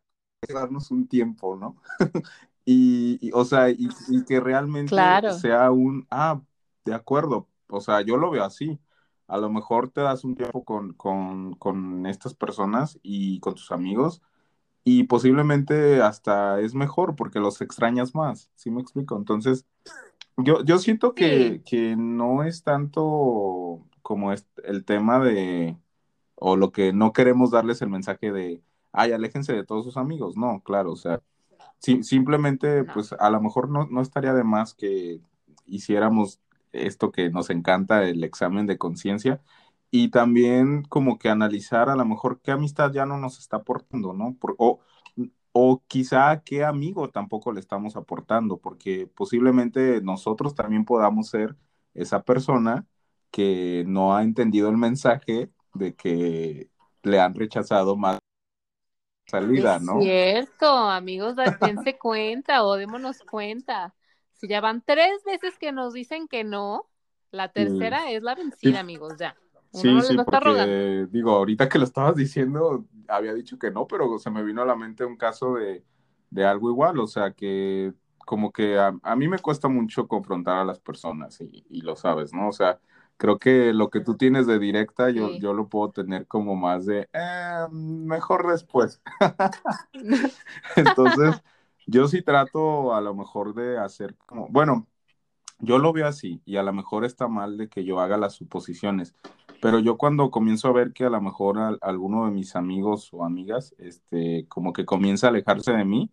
[0.52, 1.76] darnos un tiempo, ¿no?
[2.66, 3.88] y, o sea, y,
[4.28, 4.94] que realmente
[5.40, 6.38] sea un, ah,
[6.84, 8.78] de acuerdo, o sea, yo lo veo así.
[9.26, 14.22] A lo mejor te das un tiempo con, estas personas y con tus amigos
[14.84, 19.16] y posiblemente hasta es mejor porque los extrañas más, ¿sí me explico?
[19.16, 19.66] Entonces,
[20.36, 25.78] yo, yo siento que, que no es tanto como el tema de,
[26.34, 30.36] o lo que no queremos darles el mensaje de, ay, aléjense de todos sus amigos,
[30.36, 31.22] no, claro, o sea,
[31.78, 35.20] simplemente, pues a lo mejor no, no estaría de más que
[35.66, 36.40] hiciéramos
[36.74, 39.40] esto que nos encanta, el examen de conciencia,
[39.90, 44.12] y también como que analizar a lo mejor qué amistad ya no nos está aportando,
[44.12, 44.36] ¿no?
[44.58, 44.80] o
[45.56, 51.54] o quizá qué amigo tampoco le estamos aportando, porque posiblemente nosotros también podamos ser
[51.94, 52.86] esa persona
[53.30, 56.70] que no ha entendido el mensaje de que
[57.04, 58.18] le han rechazado más
[59.28, 60.00] salida, es ¿no?
[60.00, 63.94] cierto, amigos, dense cuenta o démonos cuenta.
[64.34, 66.88] Si ya van tres veces que nos dicen que no,
[67.30, 69.36] la tercera es la vencida, amigos, ya.
[69.72, 70.76] Uno Sí, no sí, rogando.
[70.78, 74.62] porque digo, ahorita que lo estabas diciendo, había dicho que no, pero se me vino
[74.62, 75.84] a la mente un caso de,
[76.30, 80.58] de algo igual, o sea, que como que a, a mí me cuesta mucho confrontar
[80.58, 82.48] a las personas y, y lo sabes, ¿no?
[82.48, 82.80] O sea,
[83.16, 85.38] creo que lo que tú tienes de directa, yo, Sí.
[85.38, 89.02] yo lo puedo tener como más de, "Eh, mejor después.
[90.76, 91.42] Entonces,
[91.86, 94.86] yo sí trato a lo mejor de hacer como, bueno,
[95.60, 98.34] yo lo veo así y a lo mejor está mal de que yo haga las
[98.34, 99.14] suposiciones,
[99.62, 103.10] pero yo cuando comienzo a ver que a lo mejor al- alguno de mis amigos
[103.12, 106.10] o amigas, este, como que comienza a alejarse de mí,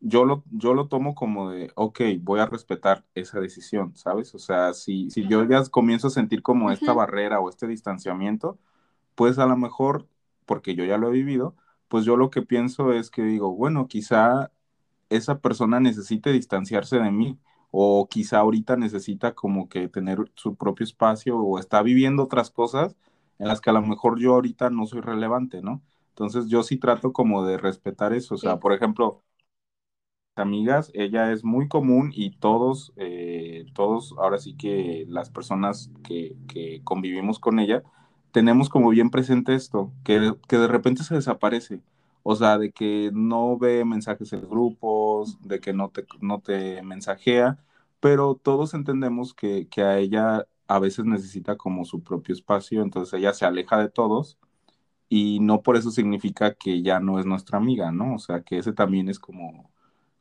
[0.00, 4.34] yo lo, yo lo tomo como de, ok, voy a respetar esa decisión, ¿sabes?
[4.34, 8.58] O sea, si, si yo ya comienzo a sentir como esta barrera o este distanciamiento,
[9.14, 10.06] pues a lo mejor,
[10.46, 11.54] porque yo ya lo he vivido,
[11.88, 14.50] pues yo lo que pienso es que digo, bueno, quizá
[15.16, 17.38] esa persona necesite distanciarse de mí
[17.70, 22.96] o quizá ahorita necesita como que tener su propio espacio o está viviendo otras cosas
[23.38, 25.82] en las que a lo mejor yo ahorita no soy relevante, ¿no?
[26.10, 28.60] Entonces yo sí trato como de respetar eso, o sea, Sí.
[28.60, 29.24] por ejemplo,
[30.36, 36.36] amigas, ella es muy común y todos, eh, todos, ahora sí que las personas que,
[36.48, 37.82] que convivimos con ella,
[38.32, 41.80] tenemos como bien presente esto, que, que de repente se desaparece.
[42.24, 46.82] O sea, de que no ve mensajes en grupos, de que no te, no te
[46.82, 47.58] mensajea,
[48.00, 53.14] pero todos entendemos que, que a ella a veces necesita como su propio espacio, entonces
[53.20, 54.38] ella se aleja de todos
[55.08, 58.14] y no por eso significa que ya no es nuestra amiga, ¿no?
[58.16, 59.70] O sea, que ese también es como,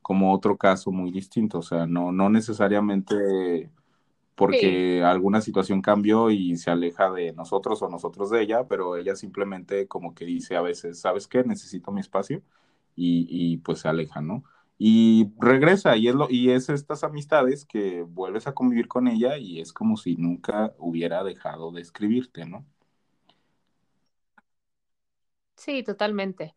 [0.01, 3.71] como otro caso muy distinto, o sea, no, no necesariamente
[4.49, 4.83] Sí.
[4.83, 9.15] porque alguna situación cambió y se aleja de nosotros o nosotros de ella, pero ella
[9.15, 11.43] simplemente como que dice a veces, ¿sabes qué?
[11.43, 12.41] Necesito mi espacio
[12.95, 14.43] y, y pues se aleja, ¿no?
[14.77, 19.37] Y regresa y es, lo, y es estas amistades que vuelves a convivir con ella
[19.37, 22.65] y es como si nunca hubiera dejado de escribirte, ¿no?
[25.55, 26.55] Sí, totalmente.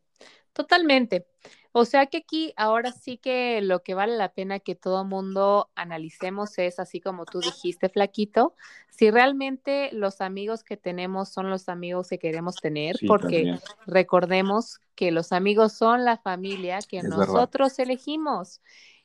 [0.53, 1.29] Totalmente.
[1.73, 5.71] O sea que aquí ahora sí que lo que vale la pena que todo mundo
[5.75, 8.55] analicemos es, así como tú dijiste, Flaquito,
[8.89, 13.61] si realmente los amigos que tenemos son los amigos que queremos tener, Sí, porque también,
[13.87, 17.27] recordemos que los amigos son la familia que es verdad.
[17.27, 18.63] nosotros elegimos.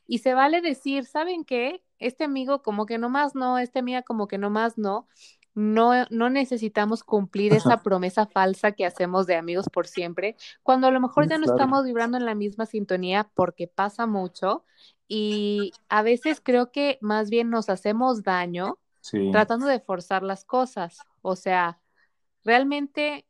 [0.07, 1.83] Y se vale decir, ¿saben qué?
[1.99, 5.07] Este amigo como que nomás no, esta amiga como que nomás no.
[5.53, 10.91] No, no necesitamos cumplir esa promesa falsa que hacemos de amigos por siempre, cuando a
[10.91, 11.57] lo mejor ya no claro.
[11.57, 14.63] estamos vibrando en la misma sintonía porque pasa mucho
[15.07, 20.45] y a veces creo que más bien nos hacemos daño Sí, tratando de forzar las
[20.45, 20.99] cosas.
[21.21, 21.79] O sea,
[22.43, 23.25] ¿realmente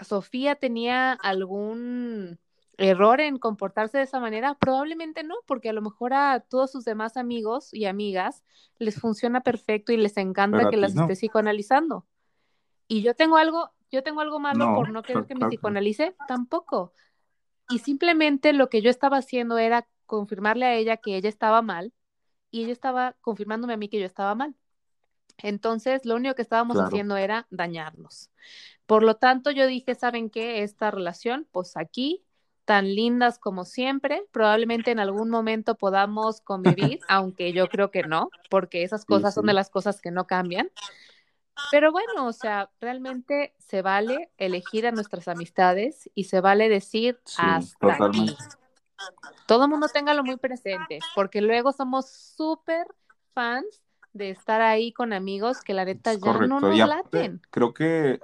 [0.00, 2.38] Sofía tenía algún
[2.78, 4.54] error en comportarse de esa manera?
[4.54, 8.44] Probablemente no, porque a lo mejor a todos sus demás amigos y amigas
[8.78, 11.02] les funciona perfecto y les encanta pero que las no.
[11.02, 12.06] esté psicoanalizando.
[12.88, 16.14] Y yo tengo algo, yo tengo algo malo No, por no querer que me psicoanalice,
[16.28, 16.92] tampoco.
[17.68, 21.92] Y simplemente lo que yo estaba haciendo era confirmarle a ella que ella estaba mal
[22.50, 24.54] y ella estaba confirmándome a mí que yo estaba mal.
[25.38, 26.88] Entonces, lo único que estábamos Claro.
[26.88, 28.30] haciendo era dañarnos.
[28.86, 30.62] Por lo tanto, yo dije, ¿saben qué?
[30.62, 32.24] Esta relación, pues aquí,
[32.66, 38.30] tan lindas como siempre, probablemente en algún momento podamos convivir, aunque yo creo que no,
[38.50, 39.36] porque esas Sí, cosas sí.
[39.36, 40.68] son de las cosas que no cambian.
[41.70, 47.18] Pero bueno, o sea, realmente se vale elegir a nuestras amistades y se vale decir
[47.24, 48.36] Sí, hasta aquí.
[49.46, 52.86] Todo el mundo téngalo muy presente, porque luego somos súper
[53.32, 56.72] fans de estar ahí con amigos que la neta ya no correcto.
[56.72, 57.40] Y nos laten.
[57.50, 58.20] creo que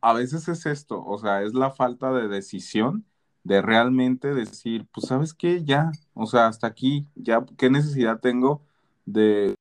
[0.00, 3.04] a veces es esto, o sea, es la falta de decisión
[3.46, 5.64] de realmente decir, pues, ¿sabes qué?
[5.64, 8.62] Ya, o sea, hasta aquí, ya, ¿qué necesidad tengo
[9.04, 9.54] de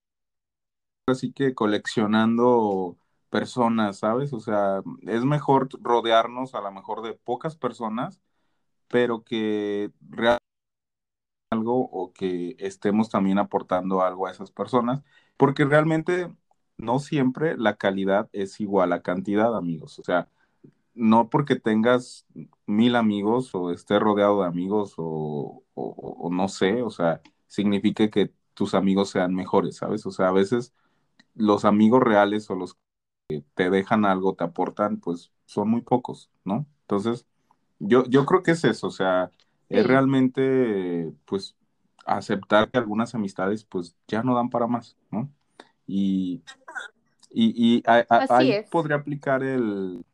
[1.07, 2.97] así que coleccionando
[3.29, 4.33] personas, ¿sabes?
[4.33, 8.21] O sea, es mejor rodearnos a lo mejor de pocas personas,
[8.89, 10.41] pero que realmente
[11.51, 15.03] algo o que estemos también aportando algo a esas personas,
[15.38, 16.31] porque realmente
[16.77, 19.99] no siempre la calidad es igual a cantidad, amigos.
[19.99, 20.29] O sea,
[20.96, 22.26] no porque tengas
[22.66, 28.10] mil amigos o estés rodeado de amigos o, o, o no sé, o sea, signifique
[28.10, 30.06] que tus amigos sean mejores, ¿sabes?
[30.06, 30.74] O sea, a veces
[31.36, 32.78] los amigos reales o los
[33.30, 36.66] que te dejan algo, te aportan, pues son muy pocos, ¿no?
[36.82, 37.26] Entonces,
[37.80, 39.32] yo, yo creo que es eso, o sea,
[39.70, 41.56] Es realmente, pues,
[42.06, 45.30] aceptar que algunas amistades, pues, ya no dan para más, ¿no?
[45.88, 46.43] Y,
[47.32, 50.06] y, ahí podría aplicar el,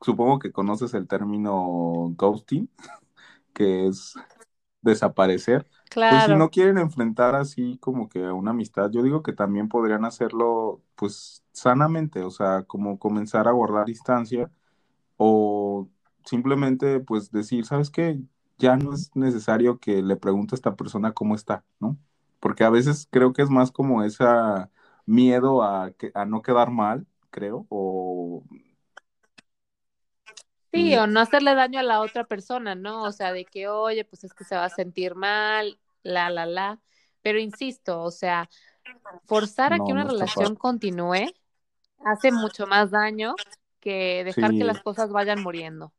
[0.00, 2.68] supongo que conoces el término ghosting,
[3.54, 4.14] que es
[4.82, 5.68] desaparecer.
[5.90, 6.16] Claro.
[6.16, 10.04] Pues si no quieren enfrentar así como que una amistad, yo digo que también podrían
[10.04, 14.50] hacerlo pues sanamente, o sea, como comenzar a guardar distancia
[15.16, 15.88] o
[16.24, 18.20] simplemente pues decir, ¿sabes qué?
[18.58, 21.96] Ya no es necesario que le pregunte a esta persona cómo está, ¿no?
[22.40, 24.24] Porque a veces creo que es más como ese
[25.06, 28.44] miedo a, que, a no quedar mal, creo, o
[30.72, 33.02] Sí, o no hacerle daño a la otra persona, ¿no?
[33.02, 36.46] O sea, de que, oye, pues es que se va a sentir mal, la, la,
[36.46, 36.80] la.
[37.22, 38.48] Pero insisto, o sea,
[39.24, 41.34] forzar a que una relación continúe
[42.04, 43.34] hace mucho más daño
[43.80, 45.92] que dejar que las cosas vayan muriendo,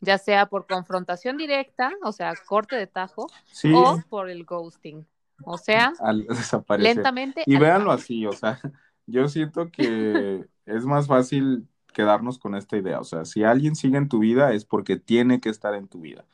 [0.00, 3.26] ya sea por confrontación directa, o sea, corte de tajo,
[3.74, 5.06] o por el ghosting.
[5.44, 5.92] O sea,
[6.78, 7.42] lentamente.
[7.46, 8.58] Y véanlo así, o sea,
[9.06, 13.00] yo siento que es más fácil quedarnos con esta idea.
[13.00, 16.02] O sea, si alguien sigue en tu vida es porque tiene que estar en tu
[16.02, 16.26] vida.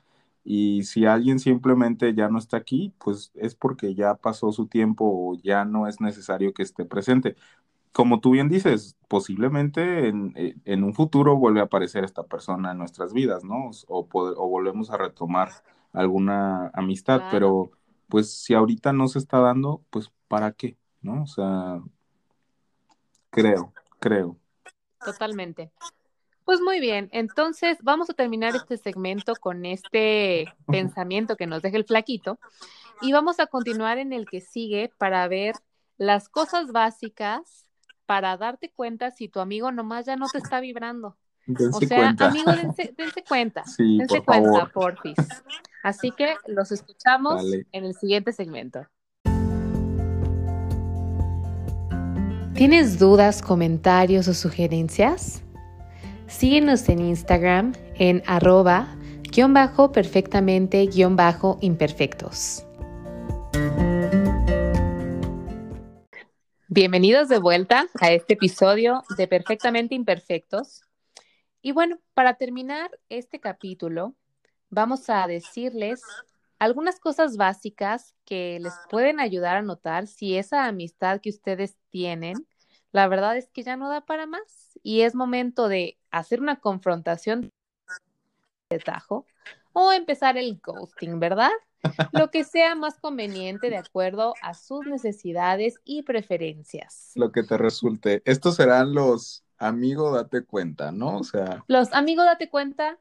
[0.44, 5.04] Y si alguien simplemente ya no está aquí, pues es porque ya pasó su tiempo
[5.06, 7.36] o ya no es necesario que esté presente.
[7.92, 12.78] Como tú bien dices, posiblemente en, eh, un futuro vuelve a aparecer esta persona en
[12.78, 13.70] nuestras vidas, ¿no?
[13.86, 15.50] O, o volvemos a retomar
[15.92, 17.70] alguna amistad, pero
[18.08, 20.76] pues si ahorita no se está dando, pues ¿para qué?
[21.02, 21.22] ¿No?
[21.22, 21.80] O sea,
[23.30, 24.41] creo, creo.
[25.04, 25.70] Totalmente.
[26.44, 31.76] Pues muy bien, entonces vamos a terminar este segmento con este pensamiento que nos deja
[31.76, 32.38] el flaquito
[33.00, 35.54] y vamos a continuar en el que sigue para ver
[35.98, 37.66] las cosas básicas
[38.06, 41.16] para darte cuenta si tu amigo nomás ya no te está vibrando.
[41.72, 43.64] o sea, amigo, dense, cuenta.
[43.66, 44.72] Sí, dense por cuenta, favor.
[44.72, 45.16] porfis.
[45.84, 47.42] Así que los escuchamos
[47.72, 48.86] en el siguiente segmento.
[52.54, 55.42] ¿Tienes dudas, comentarios o sugerencias?
[56.26, 62.66] Síguenos en Instagram en arroba guion bajo perfectamente guion bajo imperfectos.
[66.68, 70.82] Bienvenidos de vuelta a este episodio de Perfectamente Imperfectos.
[71.62, 74.14] Y bueno, para terminar este capítulo,
[74.68, 76.02] vamos a decirles
[76.62, 82.46] algunas cosas básicas que les pueden ayudar a notar si esa amistad que ustedes tienen
[82.92, 86.60] la verdad es que ya no da para más y es momento de hacer una
[86.60, 87.50] confrontación
[88.70, 89.26] de tajo
[89.72, 91.50] o empezar el ghosting, ¿verdad?
[92.12, 97.12] Lo que sea más conveniente de acuerdo a sus necesidades y preferencias.
[97.14, 98.22] Lo que te resulte.
[98.24, 101.18] Estos serán los amigos, date cuenta, ¿no?
[101.18, 101.64] O sea.
[101.66, 102.98] Los amigos, date cuenta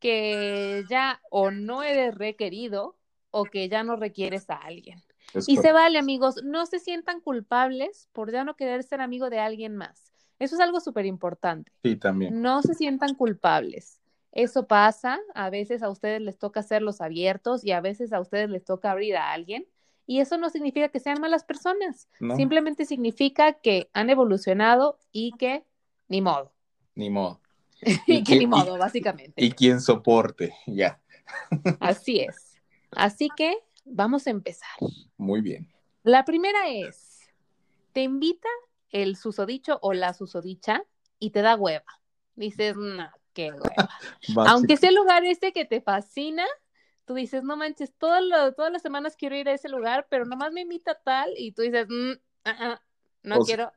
[0.00, 2.96] que ya o no eres requerido
[3.30, 5.00] o que ya no requieres a alguien
[5.46, 9.38] y se vale, amigos, no se sientan culpables por ya no querer ser amigo de
[9.38, 10.12] alguien más.
[10.38, 11.72] Eso es algo súper importante.
[11.82, 12.40] Sí, también.
[12.40, 14.00] No se sientan culpables.
[14.32, 18.48] Eso pasa, a veces a ustedes les toca hacerlos abiertos y a veces a ustedes
[18.48, 19.66] les toca abrir a alguien.
[20.06, 25.64] Y eso no significa que sean malas personas, simplemente significa que han evolucionado y que
[26.08, 26.52] ni modo.
[26.96, 27.40] Ni modo.
[28.06, 29.32] y, que ni modo, básicamente.
[29.36, 31.00] Y quien soporte, ya.
[31.80, 32.56] Así es.
[32.90, 34.68] Así que Vamos a empezar.
[35.16, 35.68] Muy bien.
[36.02, 37.18] La primera es,
[37.92, 38.48] te invita
[38.90, 40.84] el susodicho o la susodicha
[41.18, 41.84] y te da hueva.
[42.36, 43.90] Dices, no, qué hueva.
[44.48, 46.46] Aunque sea el lugar este que te fascina,
[47.04, 50.62] tú dices, no manches, todas las semanas quiero ir a ese lugar, pero nomás me
[50.62, 52.12] invita tal y tú dices, mm,
[52.44, 52.82] ah, ah,
[53.22, 53.72] no quiero.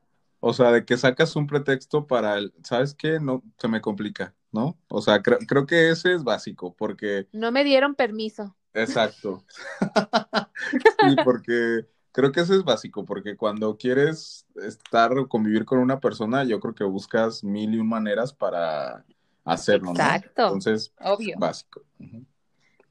[0.46, 3.18] O sea, de que sacas un pretexto para el, ¿sabes qué?
[3.18, 4.78] No, se me complica, ¿no?
[4.90, 7.30] O sea, creo que ese es básico, porque...
[7.32, 8.54] No me dieron permiso.
[8.74, 9.46] Exacto.
[11.00, 16.02] sí, porque creo que eso es básico, porque cuando quieres estar o convivir con una
[16.02, 19.06] persona, yo creo que buscas mil y un maneras para
[19.46, 20.44] hacerlo, Exacto.
[20.44, 21.38] Entonces, Obvio.
[21.40, 21.84] básico.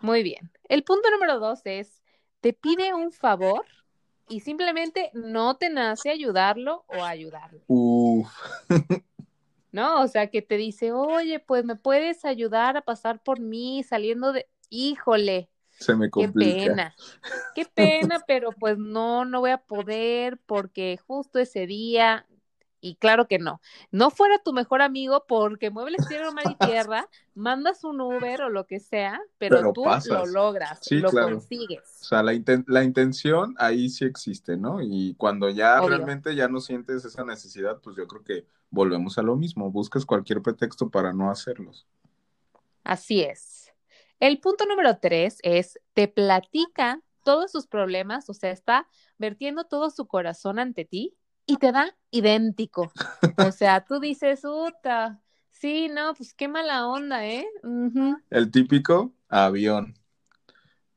[0.00, 0.50] Muy bien.
[0.70, 2.02] El punto número dos es,
[2.40, 3.66] te pide un favor
[4.28, 7.60] y simplemente no te nace ayudarlo o ayudarlo.
[7.66, 8.28] Uf.
[9.72, 10.02] ¿No?
[10.02, 14.32] O sea, que te dice, oye, pues me puedes ayudar a pasar por mí saliendo
[14.32, 15.48] de, híjole,
[15.78, 16.62] se me complica.
[16.62, 16.96] Qué pena,
[17.54, 22.26] qué pena, pero pues no, no voy a poder porque justo ese día,
[22.82, 23.60] y claro que no,
[23.92, 28.50] no fuera tu mejor amigo porque muebles tierra, mar y tierra, mandas un Uber o
[28.50, 32.00] lo que sea, pero, tú lo logras, lo consigues.
[32.02, 32.32] O sea, la,
[32.66, 34.82] la, intención ahí sí existe, ¿no?
[34.82, 39.22] Y cuando ya realmente ya no sientes esa necesidad, pues yo creo que volvemos a
[39.22, 41.86] lo mismo, buscas cualquier pretexto para no hacerlos.
[42.82, 43.72] Así es.
[44.18, 49.90] El punto número tres es, te platica todos sus problemas, o sea, está vertiendo todo
[49.90, 51.14] su corazón ante ti
[51.46, 52.92] y te da idéntico.
[53.36, 55.20] O sea, tú dices, puta,
[55.50, 57.46] sí, no, pues qué mala onda, ¿eh?
[58.30, 59.94] El típico avión.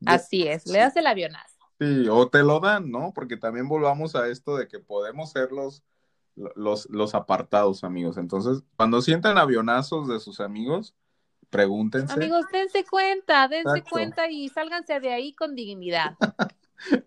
[0.04, 1.56] Así es, le das el avionazo.
[1.78, 3.12] Sí, o te lo dan, ¿no?
[3.14, 5.82] Porque también volvamos a esto de que podemos ser los,
[6.34, 8.16] los, los apartados, amigos.
[8.16, 10.94] Entonces, cuando sientan avionazos de sus amigos,
[11.50, 12.14] pregúntense.
[12.14, 16.16] Amigos, dense cuenta, dense cuenta y sálganse de ahí con dignidad.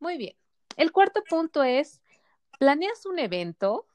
[0.00, 0.36] Muy bien.
[0.78, 2.00] El cuarto punto es,
[2.58, 3.86] planeas un evento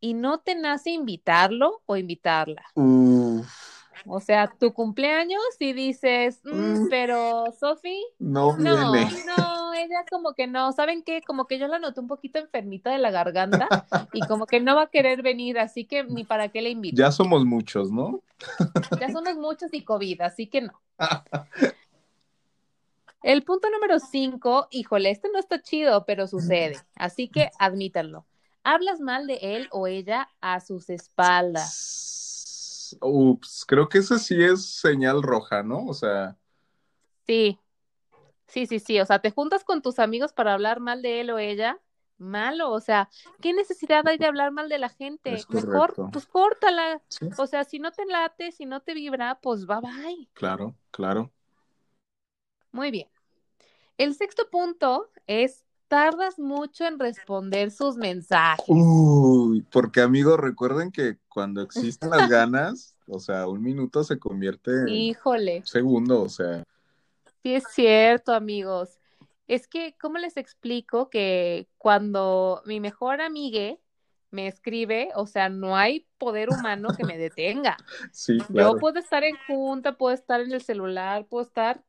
[0.00, 2.64] y no te nace invitarlo o invitarla.
[4.06, 6.88] O sea, tu cumpleaños y dices, mm, mm.
[6.90, 11.22] pero Sofi, no, no, no, ella como que no, ¿saben qué?
[11.22, 13.68] Como que yo la noté un poquito enfermita de la garganta
[14.12, 16.96] y como que no va a querer venir, así que ni para qué le invito.
[16.96, 18.22] Ya somos muchos, ¿no?
[18.98, 20.80] ya somos muchos y COVID, así que no.
[23.24, 28.26] El punto número cinco, híjole, este no está chido, pero sucede, así que admítanlo.
[28.62, 31.94] Hablas mal de él o ella a sus espaldas
[33.00, 35.86] ups, creo que ese sí es señal roja, ¿no?
[35.86, 36.36] O sea.
[37.26, 37.58] Sí,
[38.46, 41.30] sí, sí, sí, o sea, te juntas con tus amigos para hablar mal de él
[41.30, 41.80] o ella,
[42.18, 43.08] malo, o sea,
[43.40, 45.38] ¿qué necesidad hay de hablar mal de la gente?
[45.48, 47.00] Mejor, pues córtala.
[47.38, 50.28] O sea, si no te late, si no te vibra, pues bye bye.
[50.34, 51.32] Claro, claro.
[52.70, 53.08] Muy bien.
[53.96, 58.64] El sexto punto es tardas mucho en responder sus mensajes.
[58.68, 64.72] Uy, porque amigos, recuerden que cuando existen las ganas, o sea, un minuto se convierte
[64.72, 65.62] en Híjole.
[65.64, 66.64] segundo, o sea.
[67.42, 68.98] Sí, es cierto, amigos.
[69.46, 73.78] Es que, ¿cómo les explico que cuando mi mejor amigue
[74.34, 77.76] me escribe, o sea, no hay poder humano que me detenga.
[78.12, 78.72] Sí, claro.
[78.72, 81.84] Yo puedo estar en junta, puedo estar en el celular, puedo estar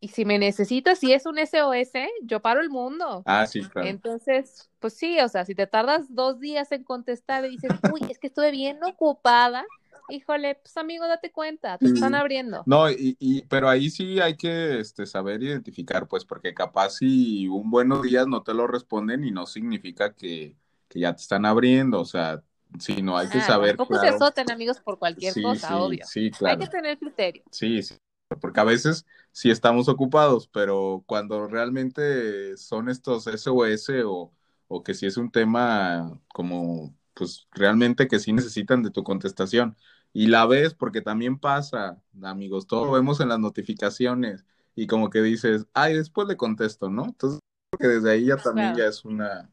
[0.00, 1.92] y si me necesitas, si es un SOS,
[2.22, 3.22] yo paro el mundo.
[3.26, 3.88] Ah, sí, claro.
[3.88, 8.02] Entonces, pues sí, o sea, si te tardas dos días en contestar y dices, uy,
[8.08, 9.64] es que estuve bien ocupada,
[10.08, 12.62] híjole, pues amigo, date cuenta, te están abriendo.
[12.66, 17.48] No, y, y, pero ahí sí hay que este, saber identificar, pues, porque capaz si
[17.48, 20.56] un buenos días no te lo responden y no significa que,
[20.88, 22.40] que ya te están abriendo, o sea,
[22.78, 23.76] sí, no hay que ah, saber.
[23.76, 26.06] Tampoco se azoten, amigos, por cualquier cosa, obvio.
[26.06, 26.60] Sí, claro.
[26.60, 27.42] Hay que tener criterio.
[27.50, 27.96] Sí, sí
[28.36, 34.32] porque a veces sí estamos ocupados, pero cuando realmente son estos SOS o,
[34.68, 39.76] o que si es un tema como, pues realmente que sí necesitan de tu contestación.
[40.12, 45.10] Y la ves porque también pasa, amigos, todo lo vemos en las notificaciones y como
[45.10, 47.04] que dices, ay, después le contesto, ¿no?
[47.04, 47.40] Entonces,
[47.78, 49.50] que desde ahí ya también ya es una,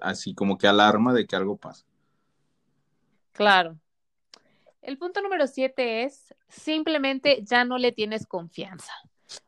[0.00, 1.84] así como que alarma de que algo pasa.
[3.32, 3.76] Claro.
[4.82, 8.92] El punto número siete es simplemente ya no le tienes confianza.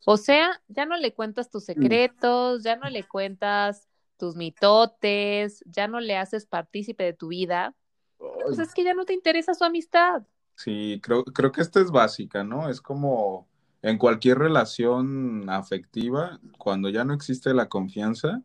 [0.04, 5.88] O sea, ya no le cuentas tus secretos, ya no le cuentas tus mitotes, ya
[5.88, 7.74] no le haces partícipe de tu vida.
[8.18, 10.22] Pues es que ya no te interesa su amistad.
[10.54, 12.68] Sí, creo, creo que esta es básica, ¿no?
[12.68, 13.48] Es como
[13.80, 18.42] en cualquier relación afectiva, cuando ya no existe la confianza,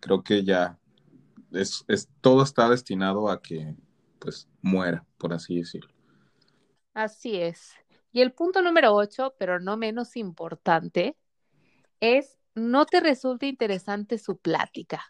[0.00, 0.78] creo que ya
[1.52, 3.74] es, es todo está destinado a que
[4.18, 5.92] pues muera, por así decirlo.
[6.94, 7.72] Así es.
[8.12, 11.16] Y el punto número ocho, pero no menos importante,
[12.00, 15.04] es no te resulta interesante su plática.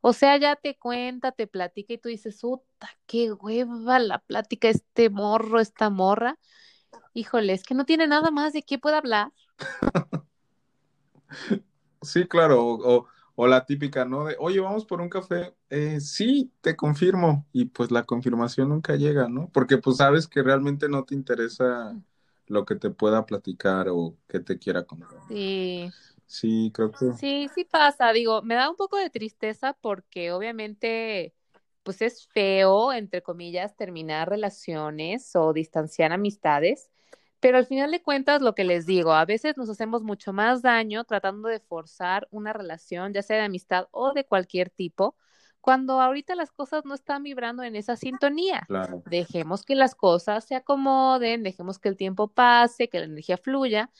[0.00, 4.68] O sea, ya te cuenta, te platica y tú dices, puta, qué hueva la plática,
[4.68, 6.38] este morro, esta morra.
[7.12, 9.32] Híjole, es que no tiene nada más de qué pueda hablar.
[12.02, 13.06] sí, claro, o,
[13.46, 14.24] la típica, ¿no?
[14.24, 15.54] De, oye, vamos por un café.
[15.68, 17.46] Eh, sí, te confirmo.
[17.52, 19.50] Y pues la confirmación nunca llega, ¿no?
[19.52, 21.94] Porque pues sabes que realmente no te interesa
[22.46, 25.18] lo que te pueda platicar o que te quiera contar.
[25.28, 25.90] Sí.
[26.26, 27.12] Sí, creo que.
[27.12, 28.12] Sí, sí pasa.
[28.12, 31.34] Digo, me da un poco de tristeza porque obviamente,
[31.82, 36.90] pues es feo, entre comillas, terminar relaciones o distanciar amistades.
[37.40, 40.62] Pero al final de cuentas, lo que les digo, a veces nos hacemos mucho más
[40.62, 45.16] daño tratando de forzar una relación, ya sea de amistad o de cualquier tipo,
[45.60, 48.66] cuando ahorita las cosas no están vibrando en esa sintonía.
[49.06, 53.90] Dejemos que las cosas se acomoden, dejemos que el tiempo pase, que la energía fluya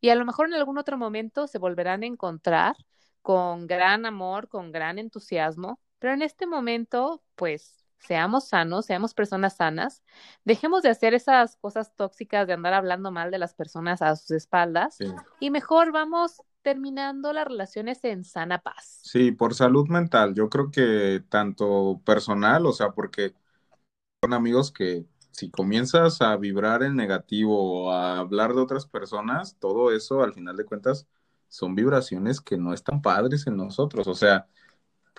[0.00, 2.76] y a lo mejor en algún otro momento se volverán a encontrar
[3.22, 9.56] con gran amor, con gran entusiasmo, pero en este momento, pues seamos sanos, seamos personas
[9.56, 10.02] sanas,
[10.44, 14.32] dejemos de hacer esas cosas tóxicas de andar hablando mal de las personas a sus
[14.32, 14.98] espaldas
[15.40, 19.00] y mejor vamos terminando las relaciones en sana paz.
[19.02, 20.34] Sí, por salud mental.
[20.34, 23.34] Yo creo que tanto personal, o sea, porque
[24.22, 29.56] son amigos que si comienzas a vibrar en negativo o a hablar de otras personas,
[29.58, 31.06] todo eso al final de cuentas
[31.48, 34.06] son vibraciones que no están padres en nosotros.
[34.06, 34.48] O sea,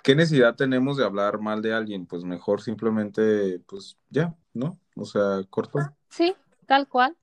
[0.06, 2.06] ¿qué necesidad tenemos de hablar mal de alguien?
[2.06, 4.78] Pues mejor simplemente, pues ya, ¿no?
[4.94, 5.80] O sea, corto.
[6.08, 6.32] Sí,
[6.64, 7.16] tal cual,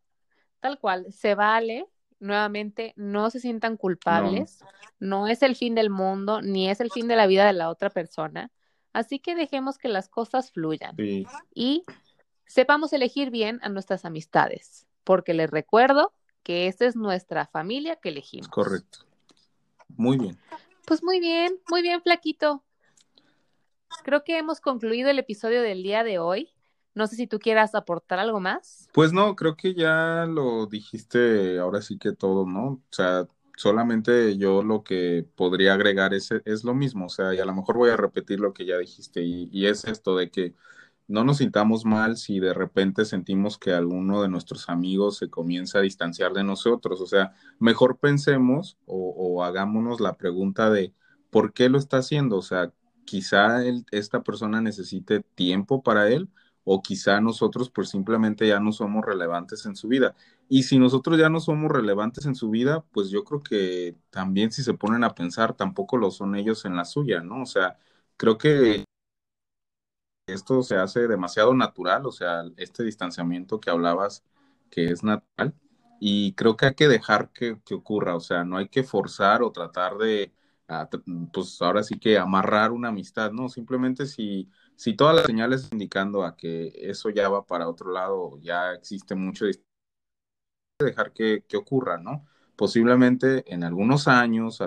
[0.60, 1.06] tal cual.
[1.14, 1.88] Se vale,
[2.20, 4.60] nuevamente, no se sientan culpables,
[5.00, 5.30] no.
[5.30, 7.90] es el fin del mundo, ni es el fin de la vida de la otra
[7.90, 8.52] persona.
[8.92, 10.98] Así que dejemos que las cosas fluyan.
[11.56, 11.86] Y
[12.46, 16.12] sepamos elegir bien a nuestras amistades, porque les recuerdo
[16.44, 18.50] que esta es nuestra familia que elegimos.
[18.50, 19.06] Correcto.
[19.96, 20.38] Muy bien.
[20.86, 22.62] Pues muy bien, muy bien, Flaquito.
[24.04, 26.50] Creo que hemos concluido el episodio del día de hoy.
[26.94, 28.88] No sé si tú quieras aportar algo más.
[28.94, 32.66] Pues no, creo que ya lo dijiste ahora sí que todo, ¿no?
[32.68, 37.40] O sea, solamente yo lo que podría agregar es, es lo mismo, o sea, y
[37.40, 40.56] a lo mejor voy a repetir lo que ya dijiste, y, es esto de que
[41.08, 45.80] no nos sintamos mal si de repente sentimos que alguno de nuestros amigos se comienza
[45.80, 47.02] a distanciar de nosotros.
[47.02, 50.94] O sea, mejor pensemos o, hagámonos la pregunta de
[51.30, 52.38] por qué lo está haciendo.
[52.38, 52.72] O sea,
[53.06, 56.30] quizá esta persona necesite tiempo para él
[56.64, 60.16] o quizá nosotros pues simplemente ya no somos relevantes en su vida.
[60.50, 64.52] Y si nosotros ya no somos relevantes en su vida, pues yo creo que también
[64.52, 67.42] si se ponen a pensar, tampoco lo son ellos en la suya, ¿no?
[67.44, 67.78] O sea,
[68.18, 68.86] creo que
[70.28, 74.24] esto se hace demasiado natural, o sea, este distanciamiento que hablabas
[74.70, 75.54] que es natural,
[76.00, 79.52] y creo que hay que dejar que, ocurra, o sea, no hay que forzar o
[79.52, 80.34] tratar de,
[81.32, 86.24] pues ahora sí que amarrar una amistad, no, simplemente si, si todas las señales indicando
[86.24, 89.46] a que eso ya va para otro lado, ya existe mucho
[90.80, 92.26] dejar que, que ocurra, ¿no?
[92.56, 94.62] Posiblemente en algunos años,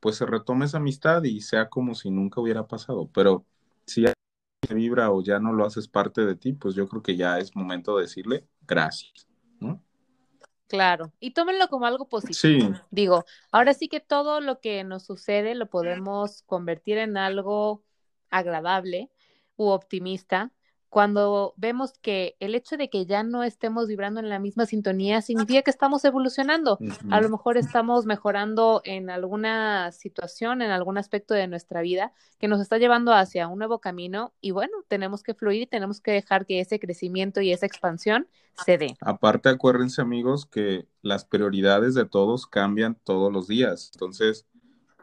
[0.00, 3.46] pues se retome esa amistad y sea como si nunca hubiera pasado, pero
[3.86, 4.12] si ya
[4.74, 7.54] vibra o ya no lo haces parte de ti, pues yo creo que ya es
[7.54, 9.28] momento de decirle gracias,
[9.60, 9.82] ¿no?
[10.72, 12.72] Claro, y tómenlo como algo positivo.
[12.74, 12.80] Sí.
[12.90, 17.84] Digo, ahora sí que todo lo que nos sucede lo podemos convertir en algo
[18.30, 19.10] agradable
[19.56, 20.50] u optimista
[20.92, 25.22] cuando vemos que el hecho de que ya no estemos vibrando en la misma sintonía
[25.22, 26.78] significa que estamos evolucionando.
[27.08, 32.46] A lo mejor estamos mejorando en alguna situación, en algún aspecto de nuestra vida que
[32.46, 36.10] nos está llevando hacia un nuevo camino y bueno, tenemos que fluir y tenemos que
[36.10, 38.28] dejar que ese crecimiento y esa expansión
[38.62, 38.94] se dé.
[39.00, 43.92] Aparte, acuérdense amigos que las prioridades de todos cambian todos los días.
[43.94, 44.46] Entonces,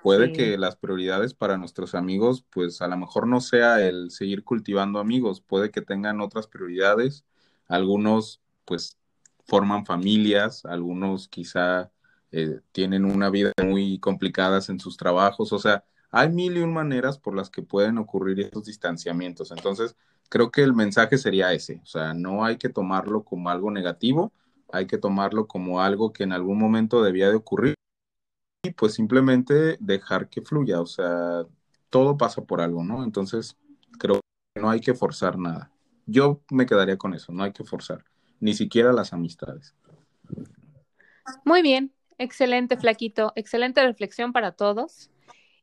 [0.02, 4.43] puede que las prioridades para nuestros amigos, pues a lo mejor no sea el seguir
[4.43, 7.26] cultivando amigos, puede que tengan otras prioridades.
[7.68, 8.97] Algunos, pues,
[9.45, 11.91] forman familias, algunos quizá
[12.32, 16.74] eh, tienen una vida muy complicada en sus trabajos, o sea, hay mil y un
[16.74, 19.52] maneras por las que pueden ocurrir estos distanciamientos.
[19.52, 19.95] Entonces,
[20.30, 24.32] creo que el mensaje sería ese, o sea, no hay que tomarlo como algo negativo,
[24.72, 27.76] hay que tomarlo como algo que en algún momento debía de ocurrir
[28.62, 31.45] y pues simplemente dejar que fluya, o sea,
[31.89, 33.03] todo pasa por algo, ¿no?
[33.03, 33.57] Entonces,
[33.97, 34.20] creo
[34.53, 35.72] que no hay que forzar nada.
[36.05, 38.03] Yo me quedaría con eso, no hay que forzar,
[38.39, 39.76] ni siquiera las amistades.
[41.45, 45.10] Muy bien, excelente, Flaquito, excelente reflexión para todos.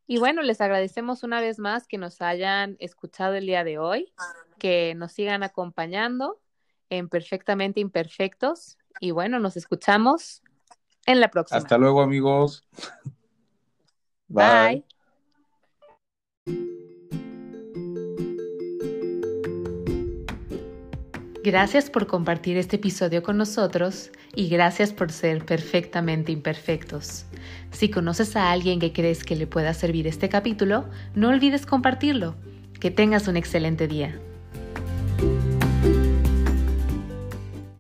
[0.06, 4.12] Y bueno, les agradecemos una vez más que nos hayan escuchado el día de hoy,
[4.58, 6.40] que nos sigan acompañando
[6.90, 8.78] en Perfectamente Imperfectos.
[9.00, 10.42] Y bueno, nos escuchamos
[11.06, 11.58] en la próxima.
[11.58, 12.66] Hasta luego, amigos.
[14.28, 14.84] Bye.
[21.46, 27.24] Gracias por compartir este episodio con nosotros y gracias por ser perfectamente imperfectos.
[27.70, 32.34] Si conoces a alguien que crees que le pueda servir este capítulo, no olvides compartirlo.
[32.80, 34.20] Que tengas un excelente día.